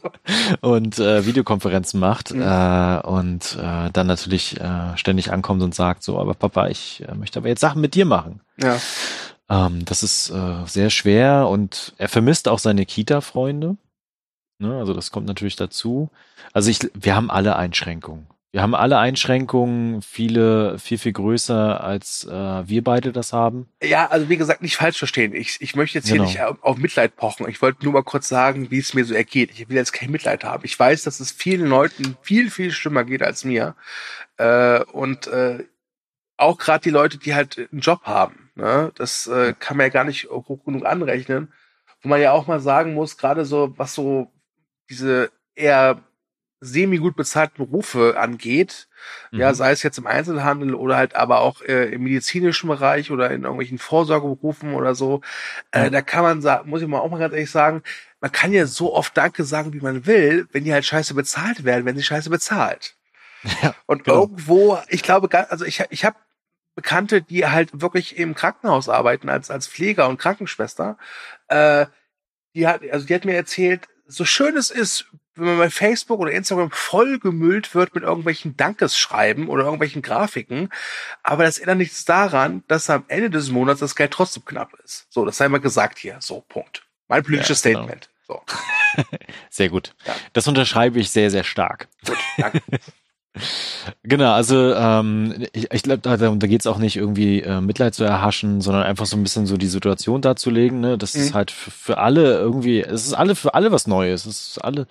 [0.60, 2.42] und äh, Videokonferenzen macht Mhm.
[2.42, 7.14] äh, und äh, dann natürlich äh, ständig ankommt und sagt so, aber Papa, ich äh,
[7.14, 8.40] möchte aber jetzt Sachen mit dir machen.
[8.60, 8.78] ja.
[9.48, 13.76] Ähm, das ist äh, sehr schwer und er vermisst auch seine Kita-Freunde.
[14.58, 16.10] Ne, also das kommt natürlich dazu.
[16.52, 18.26] Also ich, wir haben alle Einschränkungen.
[18.52, 22.30] Wir haben alle Einschränkungen, viele viel, viel größer, als äh,
[22.66, 23.68] wir beide das haben.
[23.82, 25.34] Ja, also wie gesagt, nicht falsch verstehen.
[25.34, 26.26] Ich, ich möchte jetzt hier Genau.
[26.26, 27.46] nicht auf, auf Mitleid pochen.
[27.50, 29.50] Ich wollte nur mal kurz sagen, wie es mir so ergeht.
[29.50, 30.64] Ich will jetzt kein Mitleid haben.
[30.64, 33.74] Ich weiß, dass es vielen Leuten viel, viel schlimmer geht als mir.
[34.38, 35.64] Äh, und äh,
[36.38, 38.50] auch gerade die Leute, die halt einen Job haben.
[38.54, 38.90] Ne?
[38.94, 41.52] Das äh, kann man ja gar nicht hoch genug anrechnen.
[42.00, 44.30] Wo man ja auch mal sagen muss, gerade so, was so
[44.90, 46.02] diese eher
[46.60, 48.88] semi-gut bezahlten Berufe angeht,
[49.30, 49.54] ja, Mhm.
[49.54, 53.42] sei es jetzt im Einzelhandel oder halt aber auch äh, im medizinischen Bereich oder in
[53.42, 55.20] irgendwelchen Vorsorgeberufen oder so.
[55.70, 55.90] Äh, Ja.
[55.90, 57.82] da kann man sagen, muss ich mal auch mal ganz ehrlich sagen,
[58.20, 61.64] man kann ja so oft Danke sagen, wie man will, wenn die halt scheiße bezahlt
[61.64, 62.96] werden, wenn sie scheiße bezahlt.
[63.62, 64.22] Ja, Und genau.
[64.22, 66.16] irgendwo, ich glaube, also ich, ich habe
[66.74, 70.98] Bekannte, die halt wirklich im Krankenhaus arbeiten als, als Pfleger und Krankenschwester.
[71.48, 71.86] Äh,
[72.54, 76.20] die hat, also die hat mir erzählt, so schön es ist, wenn man bei Facebook
[76.20, 80.70] oder Instagram vollgemüllt wird mit irgendwelchen Dankesschreiben oder irgendwelchen Grafiken,
[81.22, 85.06] aber das ändert nichts daran, dass am Ende des Monats das Geld trotzdem knapp ist.
[85.10, 86.16] So, das sei mal gesagt hier.
[86.20, 86.86] So, Punkt.
[87.08, 87.82] Mein politisches Ja, genau.
[87.84, 88.10] Statement.
[88.26, 88.42] So,
[89.50, 89.94] Sehr gut.
[90.04, 90.16] Ja.
[90.32, 91.88] Das unterschreibe ich sehr, sehr stark.
[92.06, 92.60] gut, danke.
[94.02, 97.94] Genau, also ähm, ich, ich glaube, da, da geht es auch nicht irgendwie äh, Mitleid
[97.94, 100.80] zu erhaschen, sondern einfach so ein bisschen so die Situation darzulegen.
[100.80, 100.98] Ne?
[100.98, 101.34] Das ist Mhm.
[101.34, 104.26] halt für, für alle irgendwie, es ist alle für alle was Neues.
[104.26, 104.86] Es ist alle,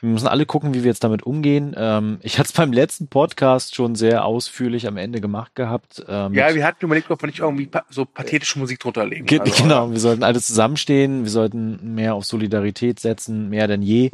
[0.00, 1.74] wir müssen alle gucken, wie wir jetzt damit umgehen.
[1.76, 6.04] Ähm, ich hatte es beim letzten Podcast schon sehr ausführlich am Ende gemacht gehabt.
[6.08, 9.06] Äh, mit- ja, wir hatten überlegt, ob wir nicht irgendwie pa so pathetische Musik drunter
[9.06, 9.26] legen.
[9.26, 13.82] Ge Also, genau, wir sollten alle zusammenstehen, wir sollten mehr auf Solidarität setzen, mehr denn
[13.82, 14.10] je.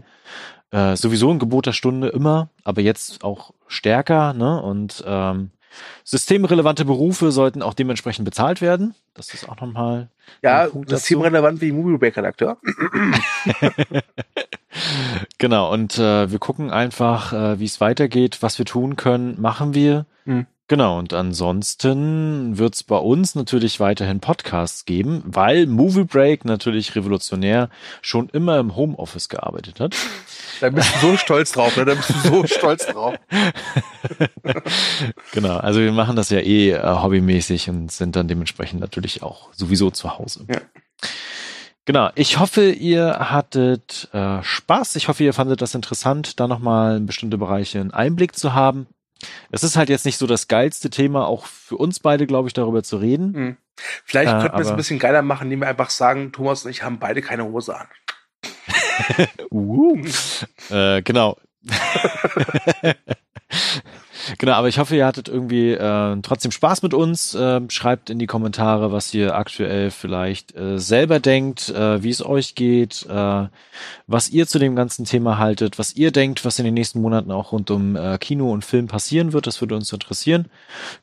[0.74, 4.60] Äh, sowieso ein Gebot der Stunde immer, aber jetzt auch stärker, ne?
[4.60, 5.50] Und ähm,
[6.02, 8.96] systemrelevante Berufe sollten auch dementsprechend bezahlt werden.
[9.14, 10.08] Das ist auch nochmal
[10.42, 12.56] Ja, systemrelevant wie Movie-Redakteur.
[15.38, 19.72] Genau, und äh, wir gucken einfach, äh, wie es weitergeht, was wir tun können, machen
[19.72, 20.04] wir.
[20.24, 20.46] Mhm.
[20.66, 27.68] Genau, und ansonsten wird's bei uns natürlich weiterhin Podcasts geben, weil Movie Break natürlich revolutionär
[28.00, 29.94] schon immer im Homeoffice gearbeitet hat.
[30.60, 31.84] Da bist du so stolz drauf, ne?
[31.84, 33.16] Da bist du so stolz drauf.
[35.32, 39.52] genau, also wir machen das ja eh äh, hobbymäßig und sind dann dementsprechend natürlich auch
[39.52, 40.46] sowieso zu Hause.
[40.48, 40.60] Ja.
[41.86, 44.94] Genau, ich hoffe, ihr hattet äh, Spaß.
[44.94, 48.86] Ich hoffe, ihr fandet das interessant, da nochmal in bestimmte Bereiche einen Einblick zu haben.
[49.50, 52.54] Es ist halt jetzt nicht so das geilste Thema, auch für uns beide, glaube ich,
[52.54, 53.34] darüber zu reden.
[53.34, 53.56] Hm.
[54.04, 56.70] Vielleicht Äh, könnten wir es ein bisschen geiler machen, indem wir einfach sagen, Thomas und
[56.70, 57.88] ich haben beide keine Hose an.
[59.50, 59.96] Uh.
[60.70, 61.36] äh, genau.
[64.38, 67.36] genau, aber ich hoffe, ihr hattet irgendwie äh, trotzdem Spaß mit uns.
[67.38, 72.24] Ähm, schreibt in die Kommentare, was ihr aktuell vielleicht äh, selber denkt, äh, wie es
[72.24, 73.46] euch geht, äh,
[74.06, 77.30] was ihr zu dem ganzen Thema haltet, was ihr denkt, was in den nächsten Monaten
[77.30, 79.46] auch rund um äh, Kino und Film passieren wird.
[79.46, 80.46] Das würde uns interessieren.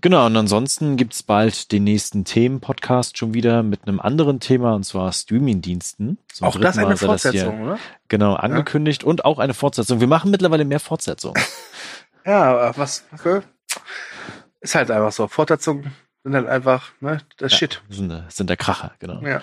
[0.01, 4.83] Genau, und ansonsten gibt's bald den nächsten Themen-Podcast schon wieder mit einem anderen Thema, und
[4.83, 6.17] zwar Streaming-Diensten.
[6.33, 7.79] Zum Auch das eine sei das hier- Fortsetzung, oder?
[8.07, 9.99] Genau, angekündigt und auch eine Fortsetzung.
[10.01, 11.41] Wir machen mittlerweile mehr Fortsetzungen.
[12.25, 13.41] Ja, aber was okay.
[14.59, 15.27] ist halt einfach so.
[15.27, 15.91] Fortsetzungen
[16.23, 17.81] sind halt einfach, ne, das Shit.
[17.89, 19.21] sind, äh, sind der Kracher, genau.
[19.21, 19.41] Ja.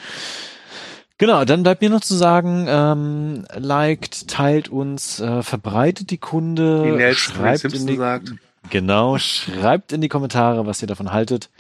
[1.21, 6.85] Genau, dann bleibt mir noch zu sagen, ähm, liked, teilt uns, äh, verbreitet die Kunde,
[6.85, 8.35] Wie Nelson schreibt in die, sagt.
[8.71, 11.51] genau, schreibt in die Kommentare, was ihr davon haltet.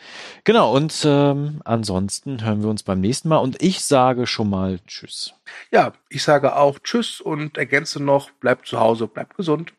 [0.45, 4.79] Genau, und ähm, ansonsten hören wir uns beim nächsten Mal und ich sage schon mal
[4.87, 5.35] Tschüss.
[5.73, 9.73] Ja, ich sage auch Tschüss und ergänze noch, bleibt zu Hause, bleibt gesund.